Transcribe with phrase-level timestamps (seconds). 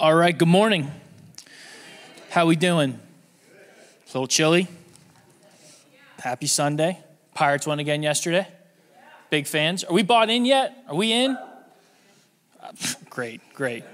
[0.00, 0.90] All right, good morning.
[2.30, 2.92] How we doing?
[2.94, 4.66] A little chilly?
[6.20, 6.98] Happy Sunday.
[7.34, 8.48] Pirates won again yesterday.
[9.28, 9.84] Big fans.
[9.84, 10.84] Are we bought in yet?
[10.88, 11.36] Are we in?
[13.10, 13.84] Great, great.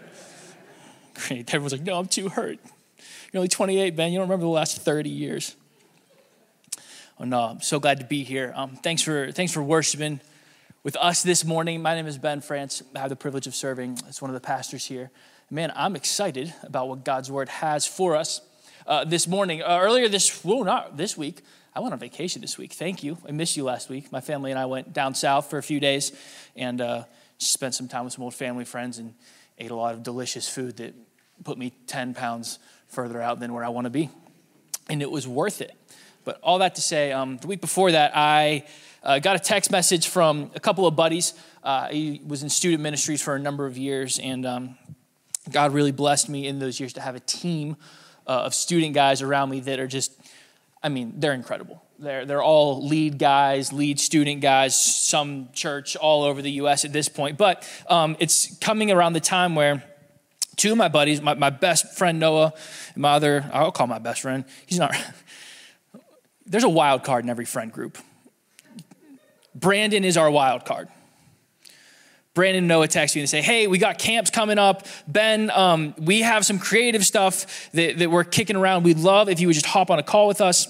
[1.15, 1.53] Great.
[1.53, 2.61] Everyone's like, no, I'm too hurt.
[3.33, 4.13] You're only 28, Ben.
[4.13, 5.57] You don't remember the last 30 years.
[7.19, 8.53] Oh no, I'm so glad to be here.
[8.55, 10.21] Um, thanks for thanks for worshiping
[10.85, 11.83] with us this morning.
[11.83, 12.85] My name is Ben France.
[12.95, 15.11] I have the privilege of serving as one of the pastors here
[15.51, 18.41] man, I'm excited about what God's word has for us
[18.87, 19.63] uh, this morning.
[19.63, 21.43] Uh, earlier this, well, not this week,
[21.75, 22.73] I went on vacation this week.
[22.73, 23.19] Thank you.
[23.29, 24.11] I missed you last week.
[24.11, 26.13] My family and I went down south for a few days
[26.57, 27.05] and uh,
[27.39, 29.15] spent some time with some old family friends and
[29.59, 30.95] ate a lot of delicious food that
[31.45, 34.11] put me 10 pounds further out than where I want to be.
[34.89, 35.75] And it was worth it.
[36.25, 38.65] But all that to say, um, the week before that, I
[39.05, 41.35] uh, got a text message from a couple of buddies.
[41.63, 44.77] Uh, he was in student ministries for a number of years, and um,
[45.51, 47.77] God really blessed me in those years to have a team
[48.27, 50.13] uh, of student guys around me that are just,
[50.83, 51.83] I mean, they're incredible.
[51.99, 56.93] They're, they're all lead guys, lead student guys, some church all over the US at
[56.93, 57.39] this point.
[57.39, 59.83] But um, it's coming around the time where
[60.57, 62.53] two of my buddies, my, my best friend Noah,
[62.95, 64.95] and my other, I'll call my best friend, he's not,
[66.47, 67.99] there's a wild card in every friend group.
[69.55, 70.89] Brandon is our wild card.
[72.37, 74.87] Brandon and Noah text me and say, Hey, we got camps coming up.
[75.09, 78.85] Ben, um, we have some creative stuff that, that we're kicking around.
[78.85, 80.69] We'd love if you would just hop on a call with us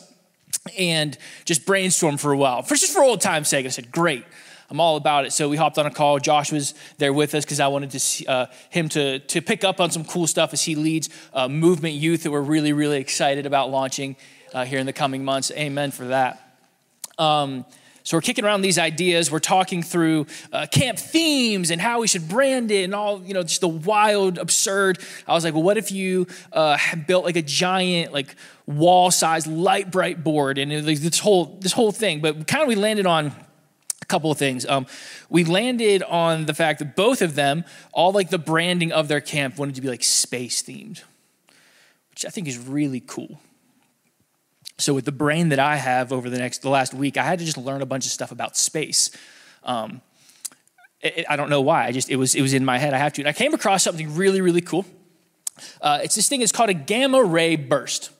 [0.79, 3.67] and just brainstorm for a while, for just for old time's sake.
[3.67, 4.25] I said, Great.
[4.71, 5.33] I'm all about it.
[5.33, 6.19] So we hopped on a call.
[6.19, 9.63] Josh was there with us because I wanted to see, uh, him to, to pick
[9.63, 12.99] up on some cool stuff as he leads uh, movement youth that we're really, really
[12.99, 14.17] excited about launching
[14.55, 15.53] uh, here in the coming months.
[15.53, 16.59] Amen for that.
[17.17, 17.65] Um,
[18.07, 19.33] so we're kicking around these ideas.
[19.33, 23.35] We're talking through uh, camp themes and how we should brand it and all, you
[23.35, 25.01] know, just the wild, absurd.
[25.27, 30.23] I was like, well, what if you uh, built like a giant, like wall-sized Lite-Brite
[30.23, 32.21] board and like this whole this whole thing?
[32.21, 33.33] But kind of we landed on
[34.01, 34.65] a couple of things.
[34.67, 34.87] Um,
[35.29, 39.21] we landed on the fact that both of them, all like the branding of their
[39.21, 41.03] camp, wanted to be like space themed,
[42.11, 43.41] which I think is really cool.
[44.79, 47.39] So with the brain that I have over the next the last week, I had
[47.39, 49.11] to just learn a bunch of stuff about space.
[49.65, 50.03] Um,
[51.01, 51.87] it, I don't know why.
[51.87, 52.93] I just it was it was in my head.
[52.93, 53.23] I have to.
[53.23, 54.85] And I came across something really really cool.
[55.81, 56.43] Uh, it's this thing.
[56.43, 58.11] It's called a gamma ray burst.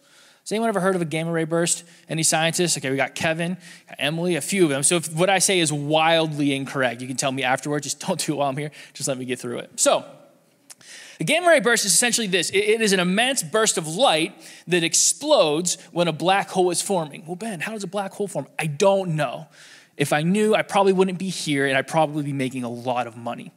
[0.47, 1.83] Has anyone ever heard of a gamma ray burst?
[2.09, 2.79] Any scientists?
[2.79, 3.57] Okay, we got Kevin,
[3.99, 4.85] Emily, a few of them.
[4.85, 7.85] So if what I say is wildly incorrect, you can tell me afterwards.
[7.85, 8.71] Just don't do it while I'm here.
[8.95, 9.79] Just let me get through it.
[9.79, 10.05] So
[11.19, 14.35] a gamma ray burst is essentially this it is an immense burst of light
[14.67, 17.25] that explodes when a black hole is forming.
[17.27, 18.47] Well, Ben, how does a black hole form?
[18.59, 19.47] I don't know.
[19.97, 23.07] If I knew, I probably wouldn't be here and I'd probably be making a lot
[23.07, 23.53] of money.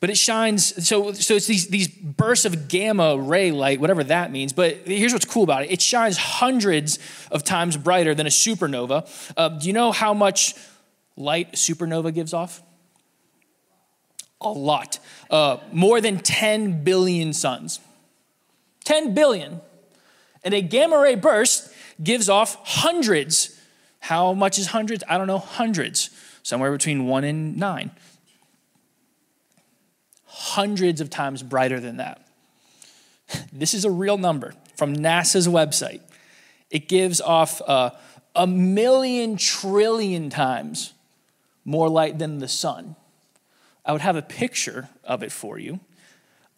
[0.00, 4.30] But it shines, so, so it's these, these bursts of gamma ray light, whatever that
[4.30, 4.52] means.
[4.52, 6.98] But here's what's cool about it it shines hundreds
[7.30, 9.32] of times brighter than a supernova.
[9.36, 10.54] Uh, do you know how much
[11.16, 12.62] light supernova gives off?
[14.40, 14.98] A lot.
[15.30, 17.80] Uh, more than 10 billion suns.
[18.84, 19.60] 10 billion.
[20.44, 21.72] And a gamma ray burst
[22.02, 23.60] gives off hundreds.
[24.00, 25.02] How much is hundreds?
[25.08, 26.10] I don't know, hundreds.
[26.42, 27.90] Somewhere between one and nine.
[30.24, 32.24] Hundreds of times brighter than that.
[33.52, 36.00] This is a real number from NASA's website.
[36.70, 37.90] It gives off uh,
[38.34, 40.94] a million trillion times
[41.64, 42.96] more light than the sun.
[43.88, 45.80] I would have a picture of it for you,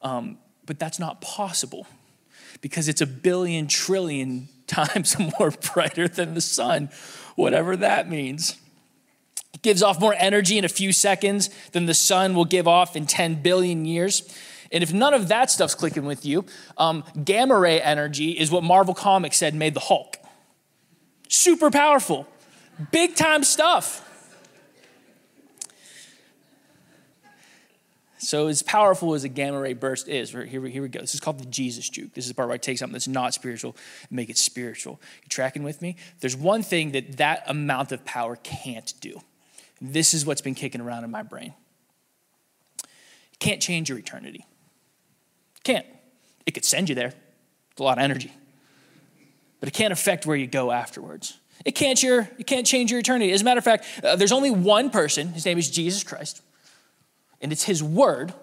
[0.03, 1.87] um, but that's not possible
[2.61, 6.91] because it's a billion trillion times more brighter than the sun,
[7.37, 8.59] whatever that means.
[9.55, 12.97] It gives off more energy in a few seconds than the sun will give off
[12.97, 14.23] in 10 billion years.
[14.73, 16.45] And if none of that stuff's clicking with you,
[16.79, 20.19] um, gamma ray energy is what Marvel Comics said made the Hulk.
[21.29, 22.27] Super powerful,
[22.91, 24.07] big time stuff.
[28.23, 31.01] So, as powerful as a gamma ray burst is, here, here we go.
[31.01, 32.13] This is called the Jesus juke.
[32.13, 33.75] This is the part where I take something that's not spiritual
[34.11, 35.01] and make it spiritual.
[35.23, 35.97] You tracking with me?
[36.21, 39.23] There's one thing that that amount of power can't do.
[39.81, 41.55] This is what's been kicking around in my brain.
[43.33, 44.45] It can't change your eternity.
[45.57, 45.87] It can't.
[46.45, 47.15] It could send you there.
[47.71, 48.33] It's a lot of energy.
[49.61, 51.39] But it can't affect where you go afterwards.
[51.65, 53.33] It can't, your, it can't change your eternity.
[53.33, 55.29] As a matter of fact, uh, there's only one person.
[55.29, 56.43] His name is Jesus Christ.
[57.41, 58.35] And it's His Word,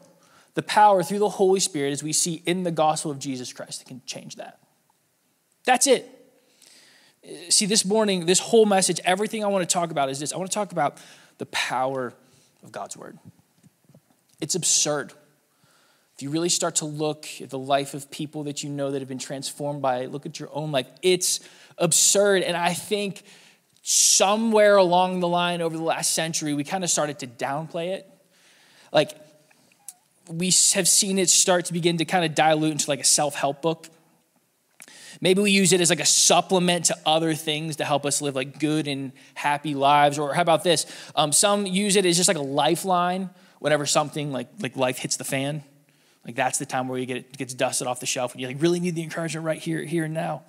[0.53, 3.79] the power through the Holy Spirit, as we see in the gospel of Jesus Christ,
[3.79, 4.59] that can change that.
[5.65, 6.09] That's it.
[7.49, 10.38] See, this morning, this whole message, everything I want to talk about is this I
[10.38, 10.97] want to talk about
[11.38, 12.13] the power
[12.63, 13.17] of God's Word.
[14.39, 15.13] It's absurd
[16.17, 19.00] if you really start to look at the life of people that you know that
[19.01, 21.39] have been transformed by it, look at your own life, it's
[21.77, 22.41] absurd.
[22.41, 23.21] And I think
[23.83, 28.09] somewhere along the line over the last century, we kind of started to downplay it.
[28.92, 29.12] Like,
[30.30, 33.36] we have seen it start to begin to kind of dilute into like a self
[33.36, 33.88] help book.
[35.19, 38.36] Maybe we use it as like a supplement to other things to help us live
[38.36, 40.19] like good and happy lives.
[40.19, 40.86] Or how about this?
[41.16, 43.30] Um, some use it as just like a lifeline
[43.60, 45.63] whenever something like, like life hits the fan.
[46.25, 48.48] Like that's the time where you get it gets dusted off the shelf and you
[48.48, 50.44] like really need the encouragement right here, here and now.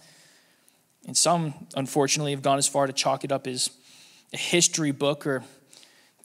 [1.07, 3.71] And some, unfortunately, have gone as far to chalk it up as
[4.35, 5.43] a history book or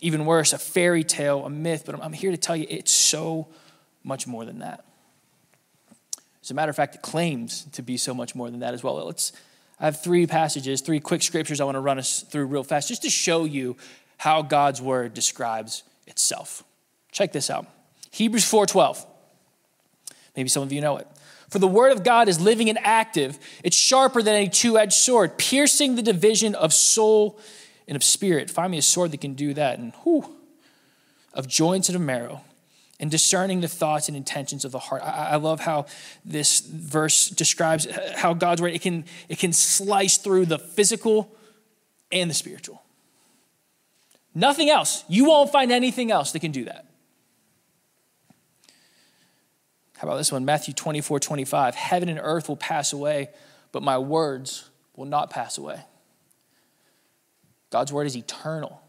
[0.03, 1.83] even worse, a fairy tale, a myth.
[1.85, 3.47] But I'm, here to tell you it's so
[4.03, 4.85] much more than that.
[6.43, 8.83] As a matter of fact, it claims to be so much more than that as
[8.83, 8.95] well.
[9.05, 9.31] Let's,
[9.79, 12.89] I have three passages, three quick scriptures I want to run us through real fast
[12.89, 13.77] just to show you
[14.17, 16.65] how God's word describes itself.
[17.11, 17.65] Check this out.
[18.11, 19.05] Hebrews 4:12.
[20.35, 21.07] Maybe some of you know it.
[21.49, 23.39] For the word of God is living and active.
[23.63, 27.39] It's sharper than a two edged sword, piercing the division of soul
[27.87, 28.49] and of spirit.
[28.49, 29.79] Find me a sword that can do that.
[29.79, 30.35] And whew,
[31.33, 32.41] of joints and of marrow,
[32.99, 35.01] and discerning the thoughts and intentions of the heart.
[35.01, 35.87] I, I love how
[36.23, 41.35] this verse describes how God's word it can, it can slice through the physical
[42.11, 42.81] and the spiritual.
[44.35, 45.03] Nothing else.
[45.07, 46.85] You won't find anything else that can do that.
[49.97, 50.43] How about this one?
[50.43, 51.75] Matthew 24, 25.
[51.75, 53.29] Heaven and earth will pass away,
[53.71, 55.81] but my words will not pass away.
[57.73, 58.83] God's word is eternal.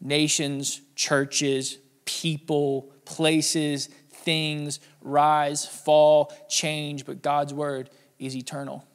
[0.00, 7.90] Nations, churches, people, places, things rise, fall, change, but God's word
[8.20, 8.86] is eternal.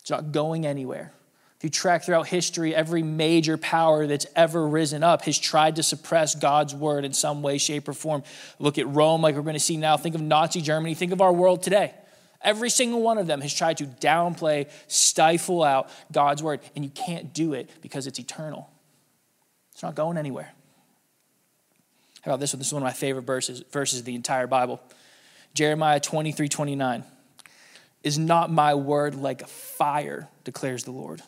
[0.00, 1.12] It's not going anywhere.
[1.56, 5.84] If you track throughout history, every major power that's ever risen up has tried to
[5.84, 8.24] suppress God's word in some way, shape, or form.
[8.58, 9.96] Look at Rome, like we're going to see now.
[9.96, 10.94] Think of Nazi Germany.
[10.94, 11.94] Think of our world today.
[12.42, 16.90] Every single one of them has tried to downplay, stifle out God's word, and you
[16.90, 18.70] can't do it because it's eternal.
[19.72, 20.52] It's not going anywhere.
[22.22, 22.58] How about this one?
[22.58, 24.80] This is one of my favorite verses, verses of the entire Bible.
[25.54, 27.04] Jeremiah 23 29.
[28.02, 31.22] Is not my word like a fire, declares the Lord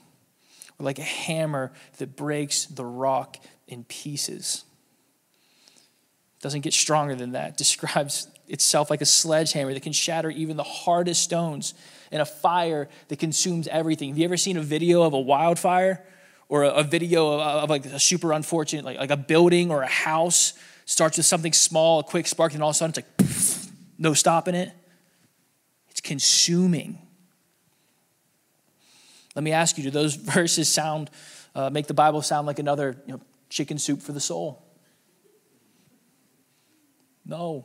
[0.78, 3.38] or like a hammer that breaks the rock
[3.68, 4.64] in pieces.
[6.40, 7.56] Doesn't get stronger than that.
[7.56, 11.74] Describes itself like a sledgehammer that can shatter even the hardest stones
[12.10, 14.10] and a fire that consumes everything.
[14.10, 16.04] Have you ever seen a video of a wildfire
[16.48, 19.82] or a, a video of, of, like a super unfortunate, like, like a building or
[19.82, 20.54] a house
[20.84, 23.72] starts with something small, a quick spark, and all of a sudden it's like poof,
[23.98, 24.70] no stopping it?
[25.90, 26.98] It's consuming.
[29.34, 31.10] Let me ask you do those verses sound,
[31.54, 34.62] uh, make the Bible sound like another you know, chicken soup for the soul?
[37.26, 37.64] No,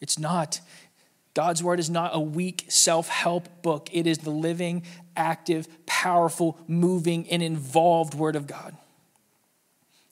[0.00, 0.60] it's not.
[1.34, 3.88] God's word is not a weak self help book.
[3.92, 4.82] It is the living,
[5.16, 8.76] active, powerful, moving, and involved word of God.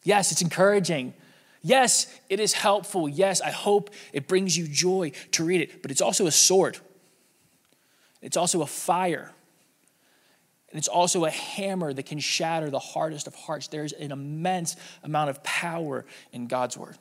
[0.05, 1.15] Yes, it's encouraging.
[1.63, 3.09] Yes, it is helpful.
[3.09, 6.79] Yes, I hope it brings you joy to read it, but it's also a sword,
[8.23, 9.33] it's also a fire.
[10.71, 13.69] And it's also a hammer that can shatter the hardest of hearts.
[13.69, 16.99] There's an immense amount of power in God's word.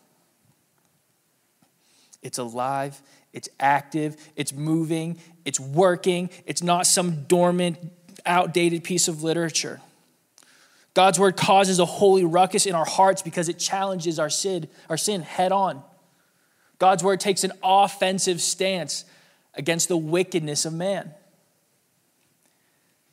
[2.21, 3.01] It's alive,
[3.33, 7.77] it's active, it's moving, it's working, it's not some dormant,
[8.25, 9.79] outdated piece of literature.
[10.93, 14.97] God's word causes a holy ruckus in our hearts because it challenges our sin, our
[14.97, 15.83] sin head on.
[16.79, 19.05] God's word takes an offensive stance
[19.53, 21.13] against the wickedness of man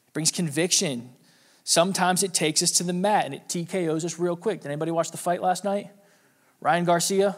[0.06, 1.10] It brings conviction.
[1.62, 4.60] Sometimes it takes us to the mat and it TKOs us real quick.
[4.62, 5.90] Did anybody watch the fight last night?
[6.60, 7.36] Ryan Garcia,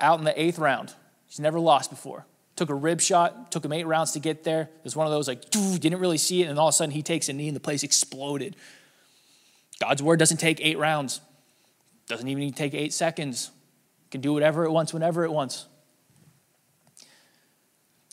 [0.00, 0.92] out in the eighth round.
[1.26, 2.26] He's never lost before.
[2.56, 4.62] Took a rib shot, took him eight rounds to get there.
[4.62, 6.92] It was one of those like, didn't really see it, and all of a sudden
[6.92, 8.54] he takes a knee and the place exploded.
[9.80, 11.20] God's word doesn't take eight rounds,
[12.06, 13.50] doesn't even take eight seconds.
[14.10, 15.66] Can do whatever it wants, whenever it wants.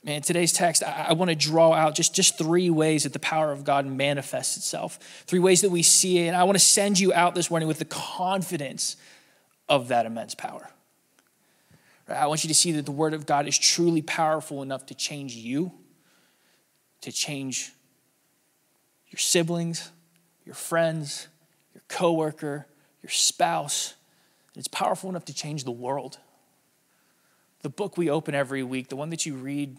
[0.03, 3.19] Man, today's text, I, I want to draw out just, just three ways that the
[3.19, 4.97] power of God manifests itself,
[5.27, 6.27] three ways that we see it.
[6.29, 8.95] And I want to send you out this morning with the confidence
[9.69, 10.71] of that immense power.
[12.11, 14.95] I want you to see that the Word of God is truly powerful enough to
[14.95, 15.71] change you,
[17.01, 17.71] to change
[19.09, 19.91] your siblings,
[20.45, 21.27] your friends,
[21.73, 22.67] your coworker,
[23.01, 23.95] your spouse.
[24.55, 26.17] It's powerful enough to change the world.
[27.61, 29.77] The book we open every week, the one that you read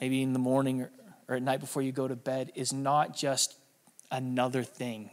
[0.00, 0.90] maybe in the morning or,
[1.28, 3.56] or at night before you go to bed, is not just
[4.10, 5.10] another thing.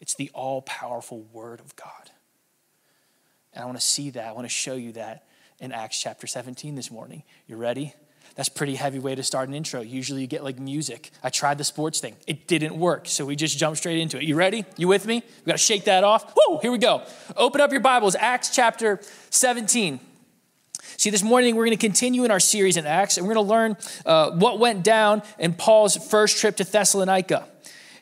[0.00, 2.10] It's the all powerful Word of God.
[3.52, 4.26] And I want to see that.
[4.26, 5.24] I want to show you that
[5.58, 7.22] in Acts chapter 17 this morning.
[7.46, 7.94] You ready?
[8.36, 9.80] That's pretty heavy way to start an intro.
[9.80, 11.10] Usually you get like music.
[11.22, 12.16] I tried the sports thing.
[12.26, 13.08] It didn't work.
[13.08, 14.22] So we just jumped straight into it.
[14.22, 14.64] You ready?
[14.76, 15.22] You with me?
[15.44, 16.32] We got to shake that off.
[16.36, 17.02] Woo, here we go.
[17.36, 20.00] Open up your Bibles, Acts chapter 17.
[20.96, 23.46] See, this morning we're going to continue in our series in Acts, and we're going
[23.46, 23.76] to learn
[24.06, 27.46] uh, what went down in Paul's first trip to Thessalonica.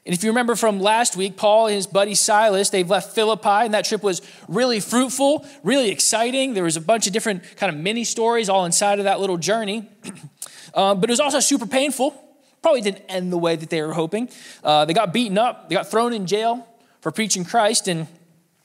[0.08, 3.66] And if you remember from last week, Paul and his buddy Silas, they've left Philippi,
[3.66, 6.54] and that trip was really fruitful, really exciting.
[6.54, 9.36] There was a bunch of different kind of mini stories all inside of that little
[9.36, 9.86] journey.
[10.74, 12.14] um, but it was also super painful.
[12.62, 14.30] Probably didn't end the way that they were hoping.
[14.64, 16.66] Uh, they got beaten up, they got thrown in jail
[17.02, 18.06] for preaching Christ, and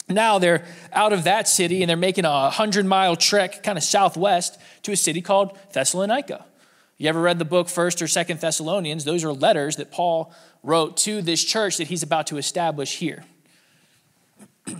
[0.07, 3.83] now they're out of that city and they're making a hundred mile trek kind of
[3.83, 6.45] southwest to a city called Thessalonica.
[6.97, 9.03] You ever read the book First or Second Thessalonians?
[9.03, 13.23] Those are letters that Paul wrote to this church that he's about to establish here.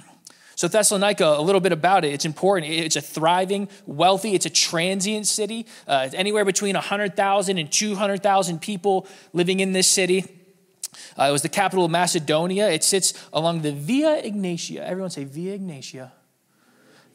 [0.56, 2.14] So, Thessalonica, a little bit about it.
[2.14, 2.72] It's important.
[2.72, 5.66] It's a thriving, wealthy, it's a transient city.
[5.88, 10.26] Uh, it's anywhere between 100,000 and 200,000 people living in this city.
[11.20, 12.70] Uh, it was the capital of Macedonia.
[12.70, 14.82] It sits along the Via Egnatia.
[14.82, 16.12] Everyone say Via Egnatia.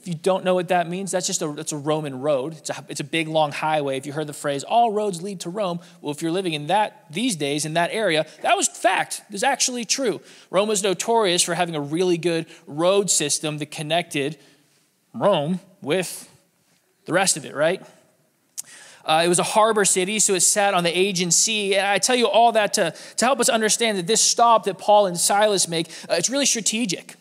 [0.08, 2.54] You don't know what that means, that's just a, that's a Roman road.
[2.54, 3.98] It's a, it's a big, long highway.
[3.98, 6.68] If you heard the phrase, all roads lead to Rome, well, if you're living in
[6.68, 9.20] that these days, in that area, that was fact.
[9.28, 10.22] It's actually true.
[10.50, 14.38] Rome was notorious for having a really good road system that connected
[15.12, 16.26] Rome with
[17.04, 17.82] the rest of it, right?
[19.04, 21.76] Uh, it was a harbor city, so it sat on the Aegean Sea.
[21.76, 24.78] And I tell you all that to, to help us understand that this stop that
[24.78, 27.16] Paul and Silas make, uh, it's really strategic.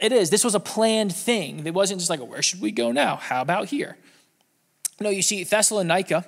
[0.00, 0.30] It is.
[0.30, 1.66] This was a planned thing.
[1.66, 3.16] It wasn't just like, where should we go now?
[3.16, 3.96] How about here?
[5.00, 6.26] No, you see, Thessalonica,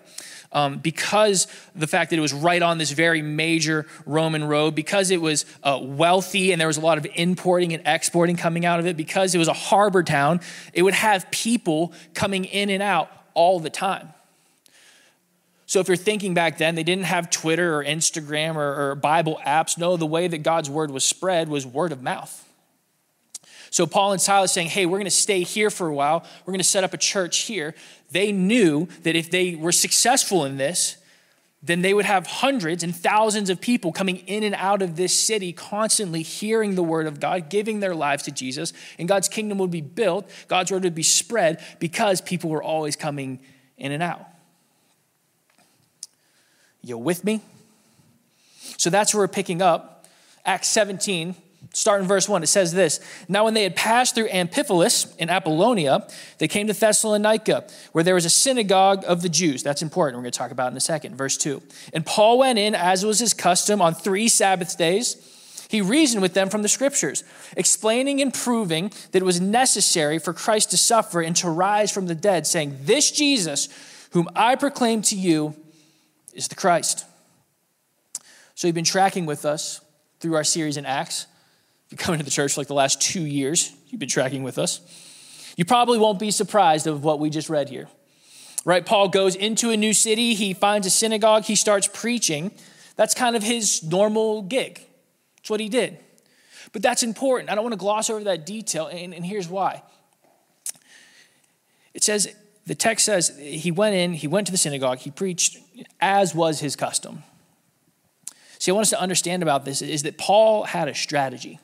[0.51, 5.11] um, because the fact that it was right on this very major Roman road, because
[5.11, 8.81] it was uh, wealthy and there was a lot of importing and exporting coming out
[8.81, 10.41] of it, because it was a harbor town,
[10.73, 14.09] it would have people coming in and out all the time.
[15.67, 19.41] So, if you're thinking back then, they didn't have Twitter or Instagram or, or Bible
[19.47, 19.79] apps.
[19.79, 22.47] No, the way that God's word was spread was word of mouth.
[23.73, 26.27] So Paul and Silas saying, hey, we're going to stay here for a while.
[26.45, 27.75] We're going to set up a church here.
[28.11, 30.99] They knew that if they were successful in this,
[31.63, 35.19] then they would have hundreds and thousands of people coming in and out of this
[35.19, 39.57] city, constantly hearing the word of God, giving their lives to Jesus, and God's kingdom
[39.57, 43.41] would be built, God's word would be spread because people were always coming
[43.79, 44.27] in and out.
[46.83, 47.41] You with me?
[48.77, 50.07] So that's where we're picking up.
[50.45, 51.37] Acts 17,
[51.75, 52.43] Start in verse 1.
[52.43, 56.07] It says this Now, when they had passed through Amphipolis in Apollonia,
[56.39, 59.63] they came to Thessalonica, where there was a synagogue of the Jews.
[59.63, 60.19] That's important.
[60.19, 61.17] We're going to talk about in a second.
[61.17, 61.63] Verse 2.
[61.95, 65.29] And Paul went in, as was his custom, on three Sabbath days.
[65.71, 67.25] He reasoned with them from the scriptures,
[67.57, 72.07] explaining and proving that it was necessary for Christ to suffer and to rise from
[72.07, 73.71] the dead, saying, This Jesus,
[74.11, 75.55] whom I proclaim to you,
[76.35, 77.07] is the Christ.
[78.55, 79.81] So you've been tracking with us
[80.21, 81.27] through our series in Acts
[81.93, 84.81] you come into the church like the last two years, you've been tracking with us,
[85.57, 87.89] you probably won't be surprised of what we just read here.
[88.65, 88.85] Right?
[88.85, 92.53] Paul goes into a new city, he finds a synagogue, he starts preaching.
[92.97, 94.81] That's kind of his normal gig.
[95.39, 95.99] It's what he did.
[96.73, 97.51] But that's important.
[97.51, 99.83] I don't want to gloss over that detail, and, and here's why.
[101.93, 102.35] It says,
[102.67, 105.59] the text says, he went in, he went to the synagogue, he preached
[106.01, 107.25] as was his custom.
[108.59, 111.59] See, I want us to understand about this is that Paul had a strategy.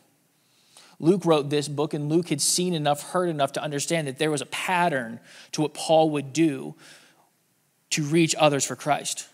[1.00, 4.30] Luke wrote this book, and Luke had seen enough, heard enough to understand that there
[4.30, 5.20] was a pattern
[5.52, 6.74] to what Paul would do
[7.90, 9.28] to reach others for Christ.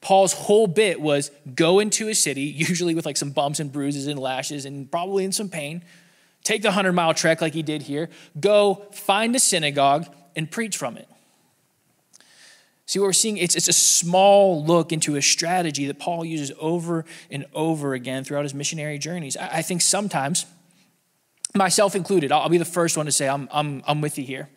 [0.00, 4.06] Paul's whole bit was go into a city, usually with like some bumps and bruises
[4.06, 5.82] and lashes and probably in some pain,
[6.44, 8.08] take the 100 mile trek like he did here,
[8.38, 10.06] go find a synagogue
[10.36, 11.08] and preach from it.
[12.86, 13.36] See what we're seeing?
[13.36, 18.24] It's, it's a small look into a strategy that Paul uses over and over again
[18.24, 19.36] throughout his missionary journeys.
[19.36, 20.46] I, I think sometimes
[21.58, 24.48] myself included, I'll be the first one to say, I'm, I'm, I'm with you here.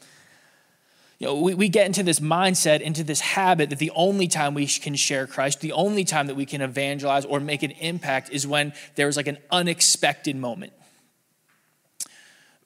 [1.20, 4.55] You know, we, we get into this mindset, into this habit that the only time
[4.55, 8.31] we can share Christ, the only time that we can evangelize or make an impact
[8.31, 10.74] is when there's like an unexpected moment.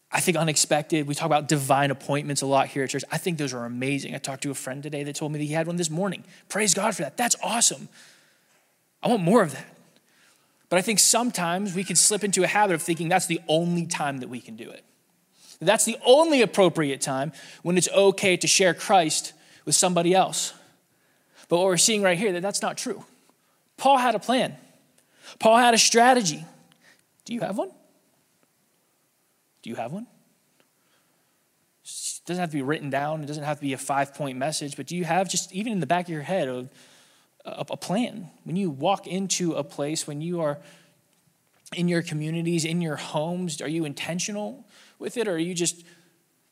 [0.10, 3.04] I think unexpected, we talk about divine appointments a lot here at church.
[3.12, 4.16] I think those are amazing.
[4.16, 6.24] I talked to a friend today that told me that he had one this morning.
[6.48, 7.18] Praise God for that.
[7.18, 7.90] That's awesome.
[9.04, 9.75] I want more of that.
[10.76, 13.86] But I think sometimes we can slip into a habit of thinking that's the only
[13.86, 14.84] time that we can do it.
[15.62, 17.32] That's the only appropriate time
[17.64, 19.32] when it's okay to share Christ
[19.64, 20.54] with somebody else.
[21.48, 23.06] But what we're seeing right here, that that's not true.
[23.78, 24.58] Paul had a plan.
[25.40, 26.44] Paul had a strategy.
[27.24, 27.72] Do you have one?
[29.62, 30.08] Do you have one?
[31.86, 33.24] It doesn't have to be written down.
[33.24, 35.72] It doesn't have to be a five point message, but do you have just even
[35.72, 36.50] in the back of your head
[37.46, 40.58] a, a, plan when you walk into a place when you are
[41.76, 43.62] in your communities, in your homes?
[43.62, 44.66] Are you intentional
[45.00, 45.84] with it, or are you just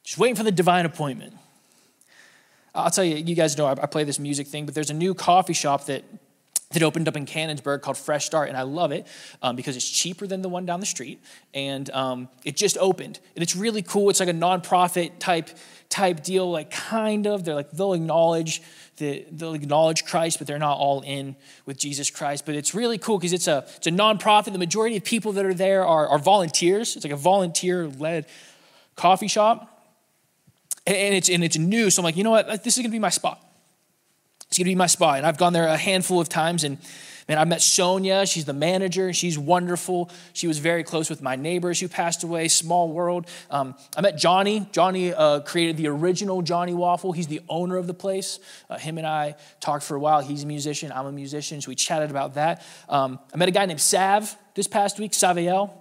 [0.03, 1.33] just waiting for the divine appointment?
[2.75, 5.13] I'll tell you, you guys know I play this music thing, but there's a new
[5.13, 6.03] coffee shop that
[6.73, 9.07] that opened up in Canonsburg called Fresh Start, and I love it
[9.41, 11.21] um, because it's cheaper than the one down the street,
[11.53, 14.09] and um, it just opened, and it's really cool.
[14.09, 15.49] It's like a nonprofit type
[15.89, 17.45] type deal, like kind of.
[17.45, 18.61] They're like they'll acknowledge
[18.97, 22.45] the, they'll acknowledge Christ, but they're not all in with Jesus Christ.
[22.45, 24.51] But it's really cool because it's a it's a nonprofit.
[24.51, 26.95] The majority of people that are there are, are volunteers.
[26.95, 28.25] It's like a volunteer led
[28.95, 29.87] coffee shop,
[30.87, 31.89] and it's and it's new.
[31.89, 32.63] So I'm like, you know what?
[32.63, 33.39] This is gonna be my spot.
[34.53, 35.17] It's going to be my spot.
[35.17, 36.63] And I've gone there a handful of times.
[36.63, 36.77] And
[37.27, 38.27] man, I met Sonia.
[38.27, 39.11] She's the manager.
[39.11, 40.11] She's wonderful.
[40.33, 42.47] She was very close with my neighbors who passed away.
[42.49, 43.25] Small world.
[43.49, 44.67] Um, I met Johnny.
[44.71, 47.13] Johnny uh, created the original Johnny Waffle.
[47.13, 48.39] He's the owner of the place.
[48.69, 50.21] Uh, him and I talked for a while.
[50.21, 50.91] He's a musician.
[50.91, 51.59] I'm a musician.
[51.59, 52.63] So we chatted about that.
[52.87, 55.71] Um, I met a guy named Sav this past week, Saviel.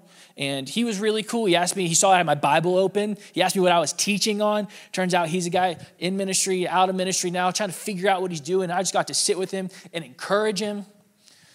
[0.42, 1.44] And he was really cool.
[1.44, 3.16] He asked me, he saw I had my Bible open.
[3.32, 4.66] He asked me what I was teaching on.
[4.90, 8.22] Turns out he's a guy in ministry, out of ministry now, trying to figure out
[8.22, 8.68] what he's doing.
[8.68, 10.84] I just got to sit with him and encourage him.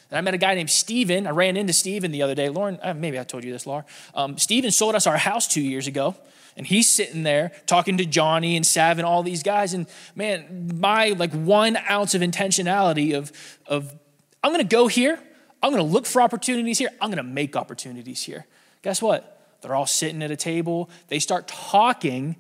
[0.10, 1.28] And I met a guy named Steven.
[1.28, 2.48] I ran into Steven the other day.
[2.48, 3.84] Lauren, uh, maybe I told you this, Laura.
[4.16, 6.16] Um, Steven sold us our house two years ago.
[6.56, 9.74] And he's sitting there talking to Johnny and Sav and all these guys.
[9.74, 13.34] And man, my like one ounce of intentionality of,
[13.66, 13.94] of
[14.42, 15.20] I'm gonna go here,
[15.62, 18.46] I'm gonna look for opportunities here, I'm gonna make opportunities here.
[18.82, 19.34] Guess what?
[19.62, 20.90] They're all sitting at a table.
[21.08, 22.36] They start talking.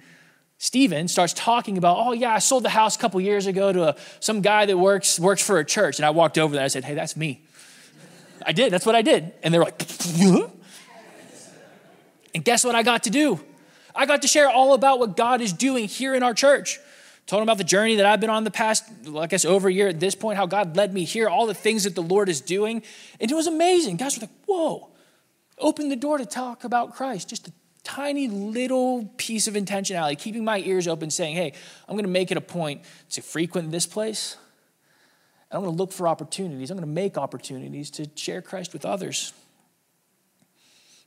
[0.59, 3.89] Stephen starts talking about, oh, yeah, I sold the house a couple years ago to
[3.89, 5.99] a, some guy that works, works for a church.
[5.99, 7.41] And I walked over there and I said, hey, that's me.
[8.45, 8.71] I did.
[8.71, 9.33] That's what I did.
[9.43, 10.47] And they're like, huh?
[12.35, 13.39] and guess what I got to do?
[13.95, 16.79] I got to share all about what God is doing here in our church.
[17.25, 19.73] Told them about the journey that I've been on the past, I guess, over a
[19.73, 22.29] year at this point, how God led me here, all the things that the Lord
[22.29, 22.83] is doing.
[23.19, 23.97] And it was amazing.
[23.97, 24.87] Guys were like, whoa,
[25.59, 27.29] Open the door to talk about Christ.
[27.29, 27.51] Just a
[27.83, 31.53] tiny little piece of intentionality, keeping my ears open, saying, hey,
[31.87, 34.35] I'm going to make it a point to frequent this place.
[35.49, 36.69] And I'm going to look for opportunities.
[36.69, 39.33] I'm going to make opportunities to share Christ with others.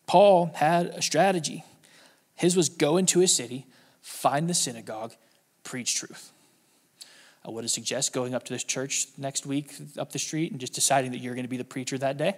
[0.07, 1.65] Paul had a strategy.
[2.35, 3.67] His was go into a city,
[4.01, 5.13] find the synagogue,
[5.63, 6.33] preach truth.
[7.45, 10.73] I would suggest going up to this church next week up the street and just
[10.73, 12.37] deciding that you're going to be the preacher that day.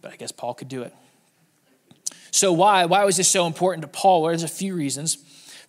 [0.00, 0.94] But I guess Paul could do it.
[2.30, 2.84] So why?
[2.84, 4.22] Why was this so important to Paul?
[4.22, 5.16] Well, there's a few reasons.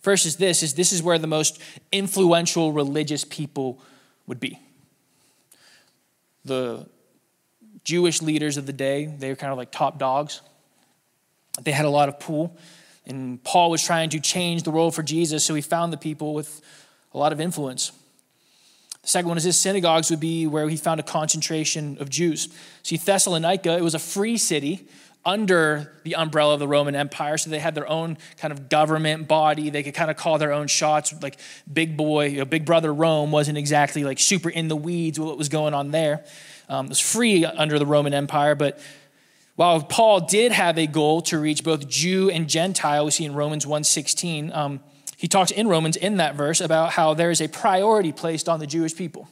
[0.00, 1.60] First is this is this is where the most
[1.92, 3.80] influential religious people
[4.26, 4.58] would be.
[6.44, 6.86] The
[7.84, 10.40] Jewish leaders of the day, they were kind of like top dogs.
[11.62, 12.56] They had a lot of pull.
[13.06, 16.32] And Paul was trying to change the world for Jesus, so he found the people
[16.34, 16.60] with
[17.12, 17.92] a lot of influence.
[19.02, 22.48] The second one is his synagogues would be where he found a concentration of Jews.
[22.82, 24.86] See, Thessalonica, it was a free city
[25.24, 27.36] under the umbrella of the Roman Empire.
[27.36, 29.70] So they had their own kind of government body.
[29.70, 31.12] They could kind of call their own shots.
[31.22, 31.38] Like
[31.70, 35.28] big boy, you know, big brother Rome wasn't exactly like super in the weeds with
[35.28, 36.24] what was going on there.
[36.68, 38.54] Um, it was free under the Roman Empire.
[38.54, 38.80] But
[39.56, 43.34] while Paul did have a goal to reach both Jew and Gentile, we see in
[43.34, 44.80] Romans 1.16, um,
[45.18, 48.58] he talks in Romans in that verse about how there is a priority placed on
[48.58, 49.28] the Jewish people.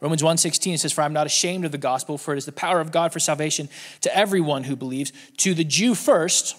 [0.00, 2.80] Romans 1:16 says for I'm not ashamed of the gospel for it is the power
[2.80, 3.68] of God for salvation
[4.02, 6.56] to everyone who believes to the Jew first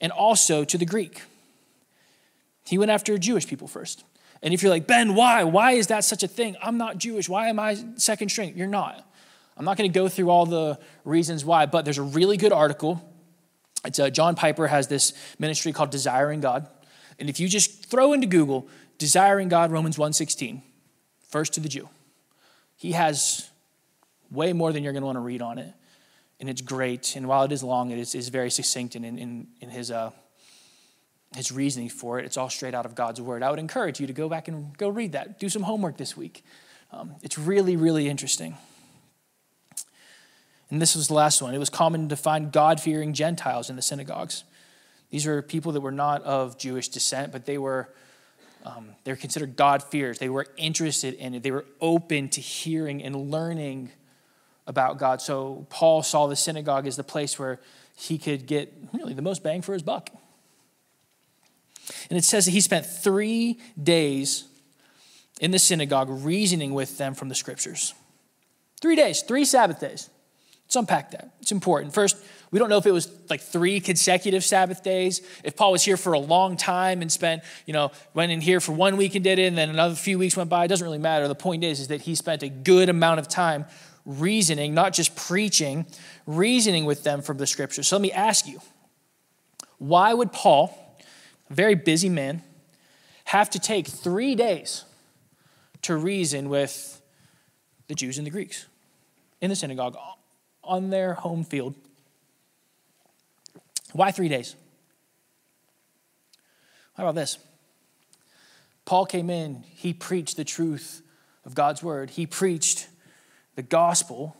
[0.00, 1.22] and also to the Greek.
[2.64, 4.04] He went after Jewish people first.
[4.42, 5.44] And if you're like, "Ben, why?
[5.44, 6.56] Why is that such a thing?
[6.62, 7.28] I'm not Jewish.
[7.28, 9.08] Why am I second string?" You're not.
[9.56, 12.52] I'm not going to go through all the reasons why, but there's a really good
[12.52, 13.00] article.
[13.84, 16.68] It's uh, John Piper has this ministry called Desiring God.
[17.18, 20.62] And if you just throw into Google Desiring God Romans 1:16,
[21.28, 21.88] first to the Jew.
[22.82, 23.48] He has
[24.32, 25.72] way more than you're going to want to read on it.
[26.40, 27.14] And it's great.
[27.14, 30.10] And while it is long, it is, is very succinct in, in, in his, uh,
[31.36, 32.24] his reasoning for it.
[32.24, 33.44] It's all straight out of God's word.
[33.44, 35.38] I would encourage you to go back and go read that.
[35.38, 36.44] Do some homework this week.
[36.90, 38.56] Um, it's really, really interesting.
[40.68, 41.54] And this was the last one.
[41.54, 44.42] It was common to find God fearing Gentiles in the synagogues.
[45.10, 47.94] These were people that were not of Jewish descent, but they were
[48.64, 50.18] um, they were considered God-fearers.
[50.18, 51.42] They were interested in it.
[51.42, 53.90] They were open to hearing and learning
[54.66, 55.20] about God.
[55.20, 57.60] So Paul saw the synagogue as the place where
[57.96, 60.10] he could get really the most bang for his buck.
[62.08, 64.44] And it says that he spent three days
[65.40, 67.94] in the synagogue reasoning with them from the scriptures.
[68.80, 70.08] Three days, three Sabbath days.
[70.66, 71.32] Let's unpack that.
[71.40, 71.92] It's important.
[71.92, 72.16] First,
[72.52, 75.96] We don't know if it was like three consecutive Sabbath days, if Paul was here
[75.96, 79.24] for a long time and spent, you know, went in here for one week and
[79.24, 80.66] did it, and then another few weeks went by.
[80.66, 81.26] It doesn't really matter.
[81.26, 83.64] The point is, is that he spent a good amount of time
[84.04, 85.86] reasoning, not just preaching,
[86.26, 87.88] reasoning with them from the scriptures.
[87.88, 88.60] So let me ask you,
[89.78, 90.76] why would Paul,
[91.48, 92.42] a very busy man,
[93.24, 94.84] have to take three days
[95.82, 97.00] to reason with
[97.88, 98.66] the Jews and the Greeks
[99.40, 99.96] in the synagogue
[100.62, 101.74] on their home field?
[103.92, 104.56] Why three days?
[106.94, 107.38] How about this?
[108.84, 111.02] Paul came in, he preached the truth
[111.44, 112.88] of God's word, he preached
[113.54, 114.36] the gospel,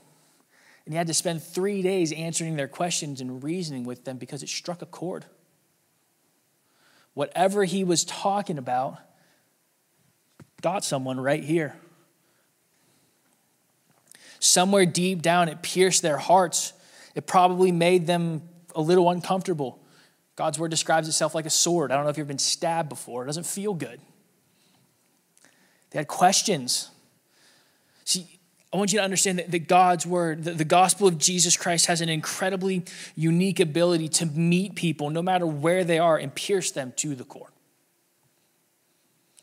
[0.84, 4.42] and he had to spend three days answering their questions and reasoning with them because
[4.42, 5.24] it struck a chord.
[7.14, 8.98] Whatever he was talking about
[10.60, 11.76] got someone right here.
[14.40, 16.72] Somewhere deep down, it pierced their hearts.
[17.14, 18.42] It probably made them
[18.74, 19.78] a little uncomfortable.
[20.36, 21.92] God's word describes itself like a sword.
[21.92, 24.00] I don't know if you've been stabbed before, it doesn't feel good.
[25.90, 26.90] They had questions.
[28.04, 28.40] See,
[28.72, 31.86] I want you to understand that, that God's word, the, the gospel of Jesus Christ,
[31.86, 36.70] has an incredibly unique ability to meet people no matter where they are and pierce
[36.70, 37.50] them to the core.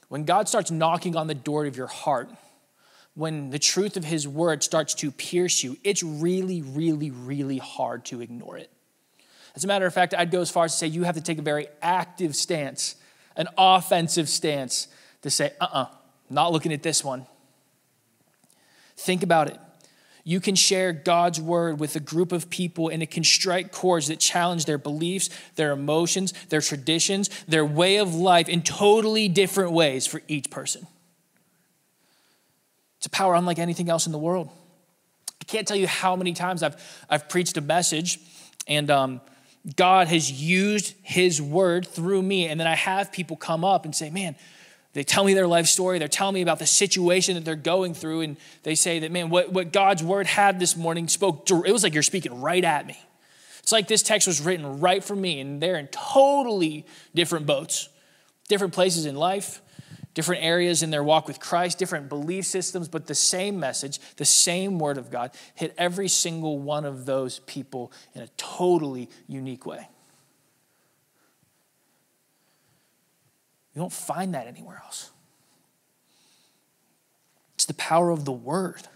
[0.08, 2.32] When God starts knocking on the door of your heart,
[3.14, 8.06] when the truth of his word starts to pierce you, it's really, really, really hard
[8.06, 8.72] to ignore it.
[9.56, 11.22] As a matter of fact, I'd go as far as to say you have to
[11.22, 12.96] take a very active stance,
[13.36, 14.88] an offensive stance,
[15.22, 15.88] to say, uh uh-uh, uh,
[16.30, 17.26] not looking at this one.
[18.96, 19.60] Think about it.
[20.24, 24.08] You can share God's word with a group of people, and it can strike chords
[24.10, 29.72] that challenge their beliefs, their emotions, their traditions, their way of life in totally different
[29.72, 30.86] ways for each person.
[32.98, 34.50] It's a power unlike anything else in the world.
[35.42, 36.76] I can't tell you how many times I've,
[37.10, 38.20] I've preached a message,
[38.68, 39.22] and um,
[39.76, 43.96] God has used His word through me, and then I have people come up and
[43.96, 44.36] say, Man,
[44.94, 46.00] they tell me their life story.
[46.00, 48.22] They're telling me about the situation that they're going through.
[48.22, 51.84] And they say that, man, what, what God's word had this morning spoke, it was
[51.84, 52.98] like you're speaking right at me.
[53.60, 55.40] It's like this text was written right for me.
[55.40, 57.88] And they're in totally different boats,
[58.48, 59.62] different places in life,
[60.20, 64.26] different areas in their walk with Christ, different belief systems, but the same message, the
[64.26, 69.66] same word of God hit every single one of those people in a totally unique
[69.66, 69.88] way.
[73.74, 75.10] You don't find that anywhere else.
[77.56, 78.90] It's the power of the word.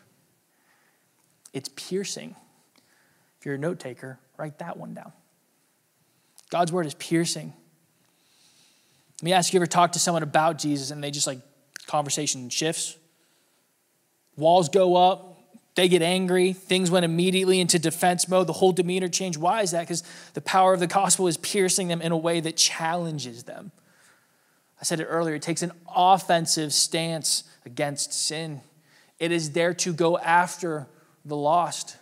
[1.53, 2.35] It's piercing.
[3.39, 5.13] If you're a note taker, write that one down.
[6.49, 7.53] God's word is piercing.
[9.23, 11.39] Let me ask you ever talk to someone about Jesus and they just like
[11.87, 12.97] conversation shifts?
[14.35, 15.39] Walls go up,
[15.75, 19.39] they get angry, things went immediately into defense mode, the whole demeanor changed.
[19.39, 19.83] Why is that?
[19.83, 23.71] Because the power of the gospel is piercing them in a way that challenges them.
[24.81, 28.59] I said it earlier, it takes an offensive stance against sin.
[29.19, 30.85] It is there to go after
[31.23, 31.95] the lost.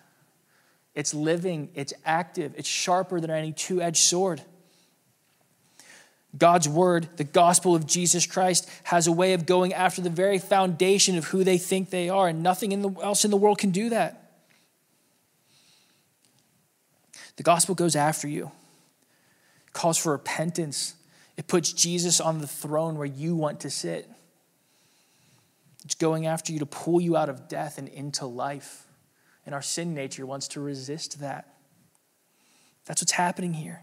[0.96, 4.42] It's living, it's active, it's sharper than any two edged sword.
[6.38, 10.40] God's word, the gospel of Jesus Christ, has a way of going after the very
[10.40, 13.90] foundation of who they think they are, and nothing else in the world can do
[13.90, 14.32] that.
[17.36, 18.52] The gospel goes after you,
[19.68, 20.96] it calls for repentance,
[21.38, 24.10] it puts Jesus on the throne where you want to sit.
[25.84, 28.86] It's going after you to pull you out of death and into life.
[29.46, 31.56] And our sin nature wants to resist that.
[32.86, 33.82] That's what's happening here.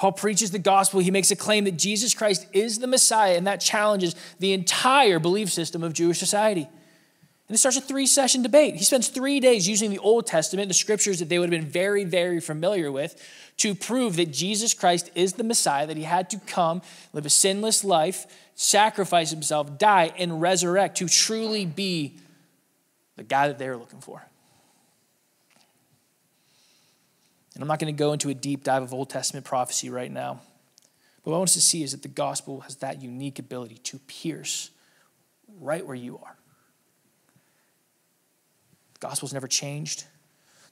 [0.00, 1.00] Paul preaches the gospel.
[1.00, 5.18] He makes a claim that Jesus Christ is the Messiah, and that challenges the entire
[5.18, 6.62] belief system of Jewish society.
[6.62, 8.76] And it starts a three session debate.
[8.76, 11.70] He spends three days using the Old Testament, the scriptures that they would have been
[11.70, 13.22] very, very familiar with,
[13.58, 16.80] to prove that Jesus Christ is the Messiah, that he had to come,
[17.12, 22.16] live a sinless life, sacrifice himself, die, and resurrect to truly be
[23.16, 24.22] the guy that they were looking for.
[27.60, 30.10] And I'm not going to go into a deep dive of Old Testament prophecy right
[30.10, 30.40] now.
[31.22, 33.74] But what I want us to see is that the gospel has that unique ability
[33.84, 34.70] to pierce
[35.60, 36.38] right where you are.
[38.94, 40.06] The gospel's never changed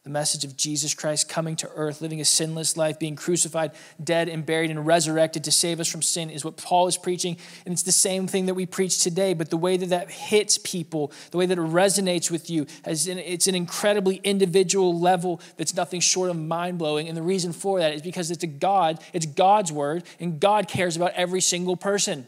[0.05, 4.29] the message of Jesus Christ coming to earth, living a sinless life, being crucified, dead,
[4.29, 7.37] and buried, and resurrected to save us from sin is what Paul is preaching.
[7.67, 10.57] And it's the same thing that we preach today, but the way that that hits
[10.57, 16.01] people, the way that it resonates with you, it's an incredibly individual level that's nothing
[16.01, 17.09] short of mind blowing.
[17.09, 20.69] And the reason for that is because it's a God, it's God's word, and God
[20.69, 22.27] cares about every single person.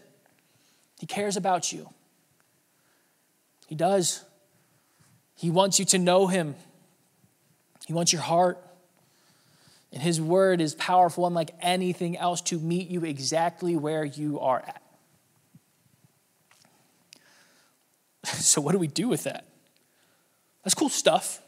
[0.98, 1.88] He cares about you.
[3.68, 4.22] He does.
[5.34, 6.56] He wants you to know Him.
[7.90, 8.64] He wants your heart.
[9.92, 14.60] And his word is powerful, unlike anything else, to meet you exactly where you are
[14.64, 14.80] at.
[18.26, 19.44] So, what do we do with that?
[20.62, 21.42] That's cool stuff.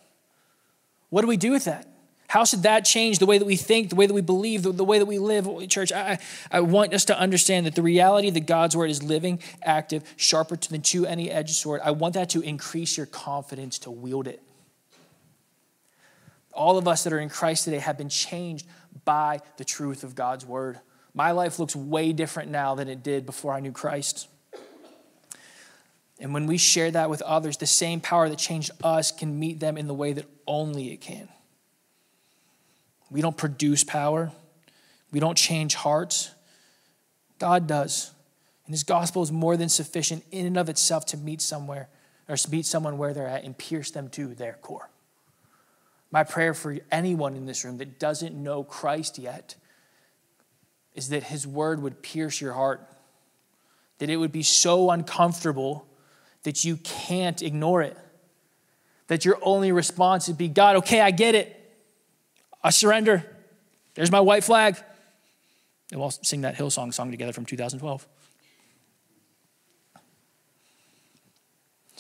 [1.11, 1.87] What do we do with that?
[2.27, 4.73] How should that change the way that we think, the way that we believe, the,
[4.73, 5.47] the way that we live?
[5.69, 6.19] Church, I,
[6.51, 10.57] I want us to understand that the reality that God's word is living, active, sharper
[10.57, 11.83] than two any edged sword.
[11.85, 14.43] I want that to increase your confidence to wield it.
[16.53, 18.67] All of us that are in Christ today have been changed
[19.05, 20.79] by the truth of God's word.
[21.15, 24.29] My life looks way different now than it did before I knew Christ.
[26.21, 29.61] And when we share that with others, the same power that changed us can meet
[29.61, 31.29] them in the way that only it can.
[33.11, 34.33] We don't produce power,
[35.11, 36.31] we don't change hearts.
[37.39, 38.13] God does.
[38.67, 41.89] And his gospel is more than sufficient in and of itself to meet somewhere
[42.29, 44.89] or meet someone where they're at and pierce them to their core.
[46.13, 49.57] My prayer for anyone in this room that doesn't know Christ yet
[50.95, 52.87] is that his word would pierce your heart,
[53.99, 55.87] that it would be so uncomfortable
[56.43, 57.97] that you can't ignore it,
[59.07, 61.59] that your only response would be, God, okay, I get it.
[62.63, 63.25] I surrender.
[63.95, 64.77] There's my white flag.
[65.91, 68.07] And we'll sing that Hillsong song together from 2012.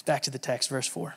[0.04, 1.14] Back to the text, verse 4.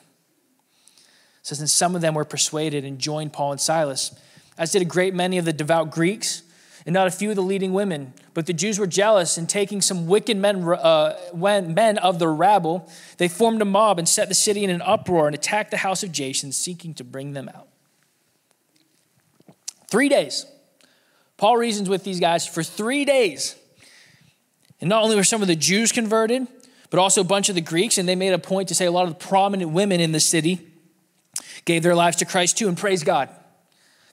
[1.45, 4.15] Says, And some of them were persuaded and joined Paul and Silas,
[4.58, 6.41] as did a great many of the devout Greeks,
[6.88, 8.13] and not a few of the leading women.
[8.34, 12.89] But the Jews were jealous, and taking some wicked men, uh, men of the rabble,
[13.19, 16.01] they formed a mob and set the city in an uproar and attacked the house
[16.01, 17.67] of Jason, seeking to bring them out.
[19.88, 20.47] Three days.
[21.38, 23.55] Paul reasons with these guys for three days.
[24.81, 26.47] And not only were some of the Jews converted,
[26.89, 28.91] but also a bunch of the Greeks, and they made a point to say a
[28.91, 30.71] lot of the prominent women in the city
[31.65, 33.30] gave their lives to Christ too, and praise God.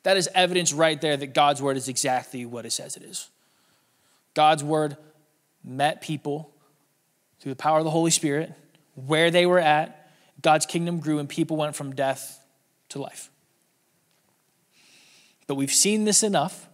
[0.03, 3.29] That is evidence right there that God's word is exactly what it says it is.
[4.35, 4.97] God's word
[5.63, 6.53] met people
[7.41, 8.53] through the power of the Holy Spirit
[8.95, 10.11] where they were at.
[10.41, 12.45] God's kingdom grew, and people went from death
[12.89, 13.31] to life.
[15.47, 16.69] But we've seen this enough.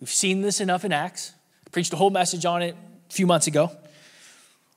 [0.00, 1.32] We've seen this enough in Acts.
[1.66, 2.76] I preached a whole message on it
[3.08, 3.70] a few months ago.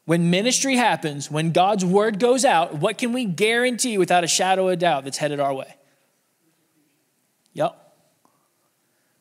[0.06, 4.68] When ministry happens, when God's word goes out, what can we guarantee without a shadow
[4.68, 5.76] of doubt that's headed our way?
[7.54, 7.80] Yep.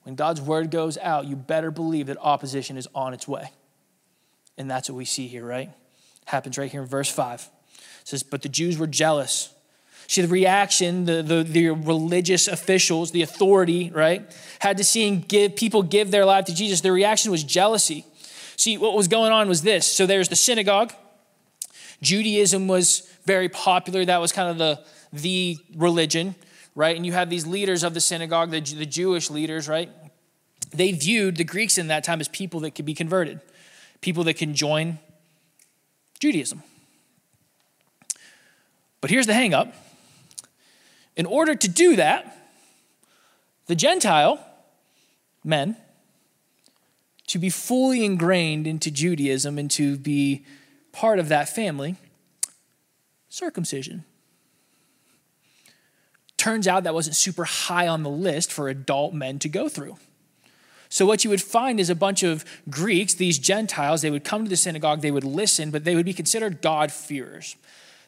[0.02, 3.50] When God's word goes out, you better believe that opposition is on its way.
[4.58, 5.70] And that's what we see here, right?
[6.24, 7.48] Happens right here in verse 5.
[8.00, 9.54] It says, But the Jews were jealous
[10.12, 14.22] See, the reaction, the, the, the, religious officials, the authority, right,
[14.58, 16.82] had to see give, people give their life to Jesus.
[16.82, 18.04] Their reaction was jealousy.
[18.56, 19.86] See, what was going on was this.
[19.86, 20.92] So there's the synagogue.
[22.00, 24.04] Judaism was very popular.
[24.04, 26.34] That was kind of the, the religion,
[26.74, 26.96] right?
[26.96, 29.90] And you have these leaders of the synagogue, the, the Jewish leaders, right?
[30.72, 33.40] They viewed the Greeks in that time as people that could be converted,
[34.00, 34.98] people that can join
[36.18, 36.62] Judaism.
[39.00, 39.72] But here's the hangup
[41.16, 42.36] in order to do that,
[43.66, 44.44] the Gentile
[45.44, 45.76] men,
[47.32, 50.44] to be fully ingrained into Judaism and to be
[50.92, 51.96] part of that family,
[53.30, 54.04] circumcision.
[56.36, 59.96] Turns out that wasn't super high on the list for adult men to go through.
[60.90, 64.44] So, what you would find is a bunch of Greeks, these Gentiles, they would come
[64.44, 67.56] to the synagogue, they would listen, but they would be considered God-fearers.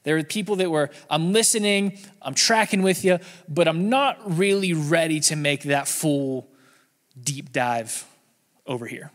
[0.03, 4.75] There were people that were, I'm listening, I'm tracking with you, but I'm not really
[4.75, 6.47] ready to make that full
[7.19, 8.07] deep dive
[8.67, 9.11] over here.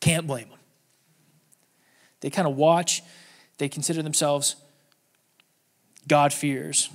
[0.00, 0.58] Can't blame them.
[2.20, 3.02] They kind of watch,
[3.58, 4.56] they consider themselves
[6.06, 6.90] God fears.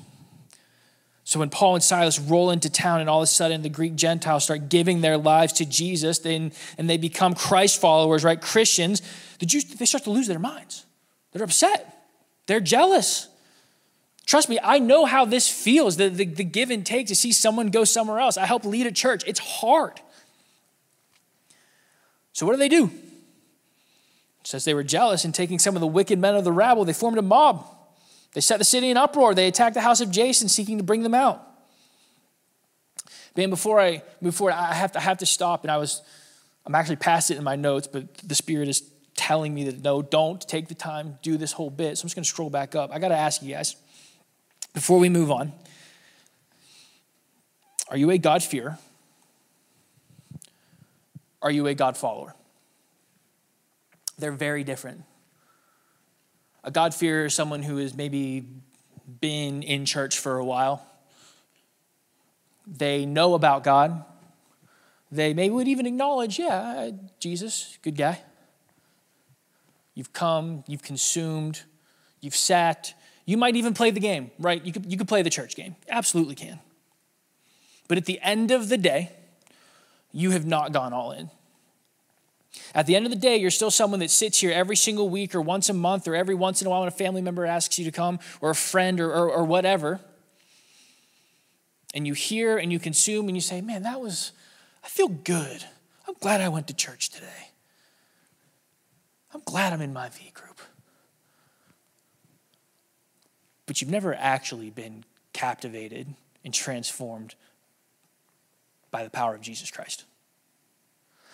[1.23, 3.95] So when Paul and Silas roll into town and all of a sudden the Greek
[3.95, 8.39] Gentiles start giving their lives to Jesus and, and they become Christ followers, right?
[8.39, 9.01] Christians,
[9.39, 10.85] the Jews, they start to lose their minds.
[11.31, 12.07] They're upset.
[12.45, 13.27] They're jealous.
[14.27, 17.31] Trust me, I know how this feels the, the, the, give and take to see
[17.31, 18.37] someone go somewhere else.
[18.37, 19.99] I help lead a church, it's hard.
[22.35, 22.91] So, what do they do?
[24.41, 26.83] It says they were jealous and taking some of the wicked men of the rabble,
[26.83, 27.65] they formed a mob.
[28.33, 29.33] They set the city in uproar.
[29.33, 31.41] They attacked the house of Jason, seeking to bring them out.
[33.37, 35.63] Man, before I move forward, I have to, I have to stop.
[35.63, 36.01] And I was,
[36.65, 38.83] I'm actually past it in my notes, but the Spirit is
[39.15, 41.97] telling me that no, don't take the time, do this whole bit.
[41.97, 42.91] So I'm just going to scroll back up.
[42.91, 43.77] I got to ask you guys
[44.73, 45.53] before we move on
[47.87, 48.77] are you a God fearer?
[51.45, 52.33] Are you a God follower?
[54.17, 55.03] They're very different.
[56.63, 58.47] A God fearer is someone who has maybe
[59.21, 60.85] been in church for a while.
[62.65, 64.03] they know about God.
[65.11, 68.23] They maybe would even acknowledge, yeah, uh, Jesus, good guy.
[69.93, 71.61] You've come, you've consumed,
[72.21, 72.95] you've sat.
[73.27, 74.65] You might even play the game, right?
[74.65, 75.75] You could, you could play the church game.
[75.87, 76.59] Absolutely can.
[77.87, 79.11] But at the end of the day,
[80.15, 81.29] you have not gone all in.
[82.73, 85.35] At the end of the day, you're still someone that sits here every single week
[85.35, 87.77] or once a month or every once in a while when a family member asks
[87.77, 89.99] you to come or a friend or, or, or whatever.
[91.93, 94.31] And you hear and you consume and you say, man, that was,
[94.85, 95.65] I feel good.
[96.07, 97.49] I'm glad I went to church today.
[99.33, 100.61] I'm glad I'm in my V group.
[103.65, 106.07] But you've never actually been captivated
[106.45, 107.35] and transformed
[108.95, 110.05] by the power of Jesus Christ.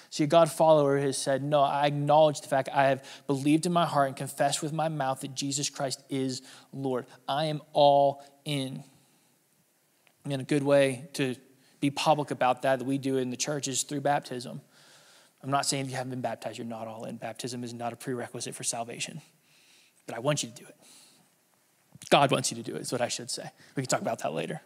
[0.09, 3.71] See, a God follower has said, No, I acknowledge the fact I have believed in
[3.71, 6.41] my heart and confessed with my mouth that Jesus Christ is
[6.73, 7.05] Lord.
[7.29, 8.83] I am all in.
[10.25, 11.35] And a good way to
[11.81, 14.61] be public about that, that we do in the church, is through baptism.
[15.43, 17.17] I'm not saying if you haven't been baptized, you're not all in.
[17.17, 19.21] Baptism is not a prerequisite for salvation.
[20.07, 20.75] But I want you to do it.
[22.09, 23.51] God wants you to do it, is what I should say.
[23.75, 24.61] We can talk about that later.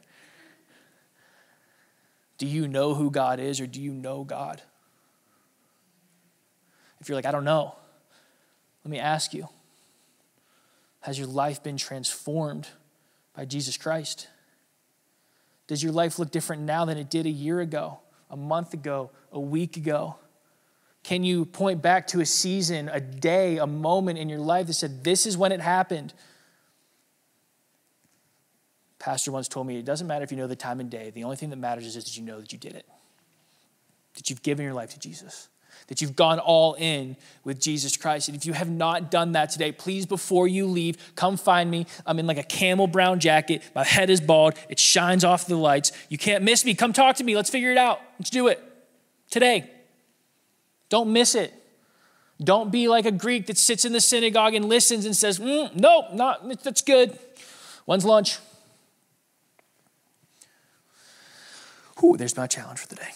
[2.37, 4.61] Do you know who God is or do you know God?
[6.99, 7.75] If you're like, I don't know,
[8.83, 9.47] let me ask you
[11.01, 12.67] Has your life been transformed
[13.35, 14.27] by Jesus Christ?
[15.67, 19.09] Does your life look different now than it did a year ago, a month ago,
[19.31, 20.15] a week ago?
[21.03, 24.73] Can you point back to a season, a day, a moment in your life that
[24.73, 26.13] said, This is when it happened?
[29.05, 31.11] Pastor once told me it doesn't matter if you know the time and day.
[31.11, 32.87] The only thing that matters is that you know that you did it,
[34.15, 35.47] that you've given your life to Jesus,
[35.89, 38.29] that you've gone all in with Jesus Christ.
[38.29, 41.85] And if you have not done that today, please, before you leave, come find me.
[42.07, 43.61] I'm in like a camel brown jacket.
[43.75, 44.55] My head is bald.
[44.69, 45.91] It shines off the lights.
[46.09, 46.73] You can't miss me.
[46.73, 47.35] Come talk to me.
[47.35, 48.01] Let's figure it out.
[48.17, 48.59] Let's do it
[49.29, 49.69] today.
[50.89, 51.53] Don't miss it.
[52.43, 55.75] Don't be like a Greek that sits in the synagogue and listens and says, mm,
[55.75, 57.19] "Nope, not that's good."
[57.85, 58.39] When's lunch?
[61.99, 63.09] Whew, there's my challenge for the day.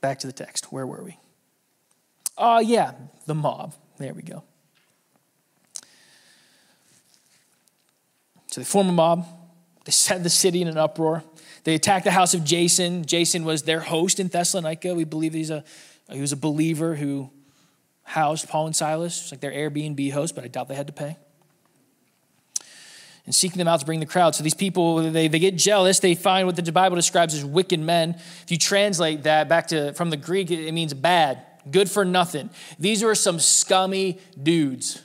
[0.00, 0.72] Back to the text.
[0.72, 1.16] Where were we?
[2.36, 2.92] Oh, uh, yeah,
[3.26, 3.74] the mob.
[3.98, 4.42] There we go.
[8.48, 9.26] So they form a mob.
[9.84, 11.22] They set the city in an uproar.
[11.64, 13.04] They attack the house of Jason.
[13.04, 14.94] Jason was their host in Thessalonica.
[14.94, 15.64] We believe he's a,
[16.10, 17.30] he was a believer who
[18.02, 19.22] housed Paul and Silas.
[19.22, 21.16] It's like their Airbnb host, but I doubt they had to pay
[23.24, 24.34] and seeking them out to bring the crowd.
[24.34, 26.00] So these people, they, they get jealous.
[26.00, 28.16] They find what the Bible describes as wicked men.
[28.42, 32.50] If you translate that back to from the Greek, it means bad, good for nothing.
[32.78, 35.02] These were some scummy dudes.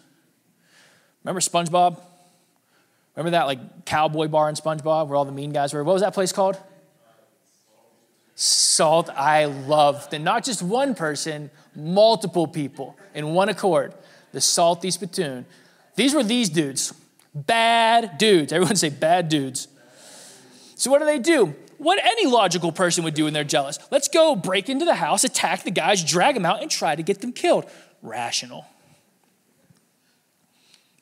[1.24, 2.02] Remember SpongeBob?
[3.16, 5.84] Remember that like cowboy bar in SpongeBob where all the mean guys were?
[5.84, 6.58] What was that place called?
[8.36, 9.10] Salt.
[9.10, 10.14] I loved.
[10.14, 13.94] And not just one person, multiple people in one accord.
[14.32, 15.46] The salty spittoon.
[15.96, 16.94] These were these dudes.
[17.46, 18.52] Bad dudes.
[18.52, 19.68] Everyone say bad dudes.
[20.76, 21.56] So, what do they do?
[21.78, 23.78] What any logical person would do when they're jealous.
[23.92, 27.04] Let's go break into the house, attack the guys, drag them out, and try to
[27.04, 27.66] get them killed.
[28.02, 28.66] Rational.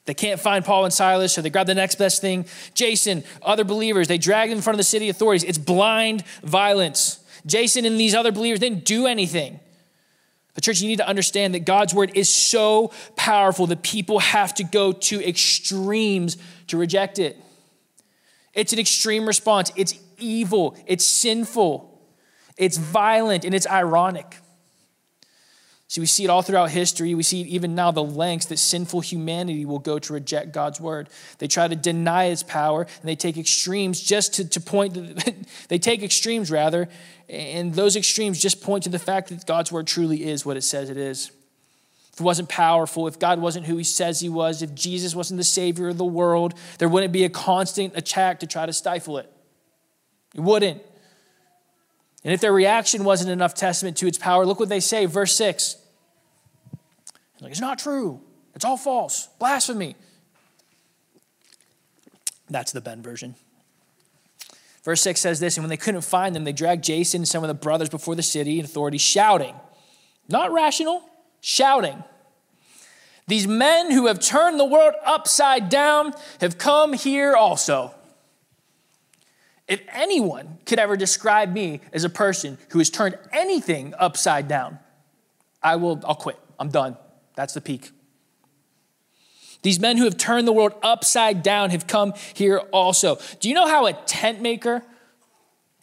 [0.06, 2.46] They can't find Paul and Silas, so they grab the next best thing.
[2.74, 5.44] Jason, other believers, they drag them in front of the city authorities.
[5.44, 7.24] It's blind violence.
[7.46, 9.60] Jason and these other believers didn't do anything.
[10.56, 14.54] The church, you need to understand that God's word is so powerful that people have
[14.56, 16.38] to go to extremes
[16.68, 17.38] to reject it.
[18.54, 19.72] It's an extreme response.
[19.76, 22.02] It's evil, it's sinful,
[22.58, 24.38] it's violent, and it's ironic.
[25.88, 27.14] See, we see it all throughout history.
[27.14, 31.10] We see even now the lengths that sinful humanity will go to reject God's word.
[31.38, 35.36] They try to deny its power, and they take extremes just to, to point, to,
[35.70, 36.90] they take extremes rather,
[37.30, 40.64] and those extremes just point to the fact that God's word truly is what it
[40.64, 41.32] says it is.
[42.14, 45.38] If it wasn't powerful, if God wasn't who he says he was, if Jesus wasn't
[45.38, 49.18] the savior of the world, there wouldn't be a constant attack to try to stifle
[49.18, 49.32] it.
[50.34, 50.82] It wouldn't.
[52.26, 55.36] And if their reaction wasn't enough testament to its power, look what they say, verse
[55.36, 55.78] 6.
[57.40, 58.20] Like, it's not true.
[58.56, 59.30] It's all false.
[59.38, 59.96] Blasphemy.
[62.50, 63.36] That's the Ben version.
[64.84, 67.44] Verse 6 says this And when they couldn't find them, they dragged Jason and some
[67.44, 69.54] of the brothers before the city and authorities, shouting.
[70.28, 71.04] Not rational,
[71.42, 72.04] shouting.
[73.28, 77.94] These men who have turned the world upside down have come here also.
[79.68, 84.80] If anyone could ever describe me as a person who has turned anything upside down,
[85.64, 86.38] I will, I'll quit.
[86.60, 86.98] I'm done.
[87.36, 87.92] That's the peak.
[89.64, 93.18] These men who have turned the world upside down have come here also.
[93.40, 94.84] Do you know how a tent maker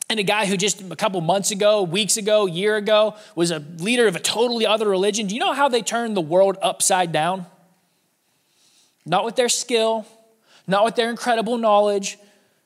[0.08, 3.58] and a guy who just a couple months ago, weeks ago, year ago was a
[3.58, 5.26] leader of a totally other religion.
[5.26, 7.46] Do you know how they turned the world upside down?
[9.04, 10.06] Not with their skill,
[10.66, 12.18] not with their incredible knowledge.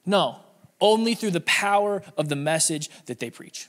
[0.04, 0.40] No,
[0.80, 3.68] only through the power of the message that they preach.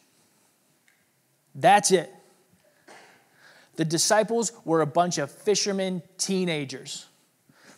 [1.55, 2.13] That's it.
[3.75, 7.05] The disciples were a bunch of fishermen teenagers.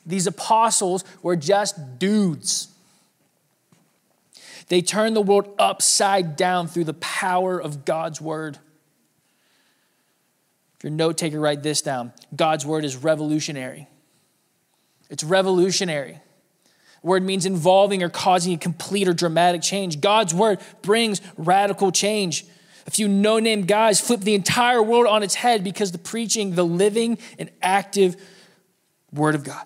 [0.06, 2.70] These apostles were just dudes.
[4.70, 8.58] They turned the world upside down through the power of God's word.
[10.78, 12.14] If you're a note taker, write this down.
[12.36, 13.88] God's word is revolutionary.
[15.10, 16.20] It's revolutionary.
[17.02, 20.02] Word means involving or causing a complete or dramatic change.
[20.02, 22.46] God's word brings radical change.
[22.88, 26.56] A few no name guys flipped the entire world on its head because the preaching,
[26.56, 28.16] the living and active
[29.14, 29.66] word of God.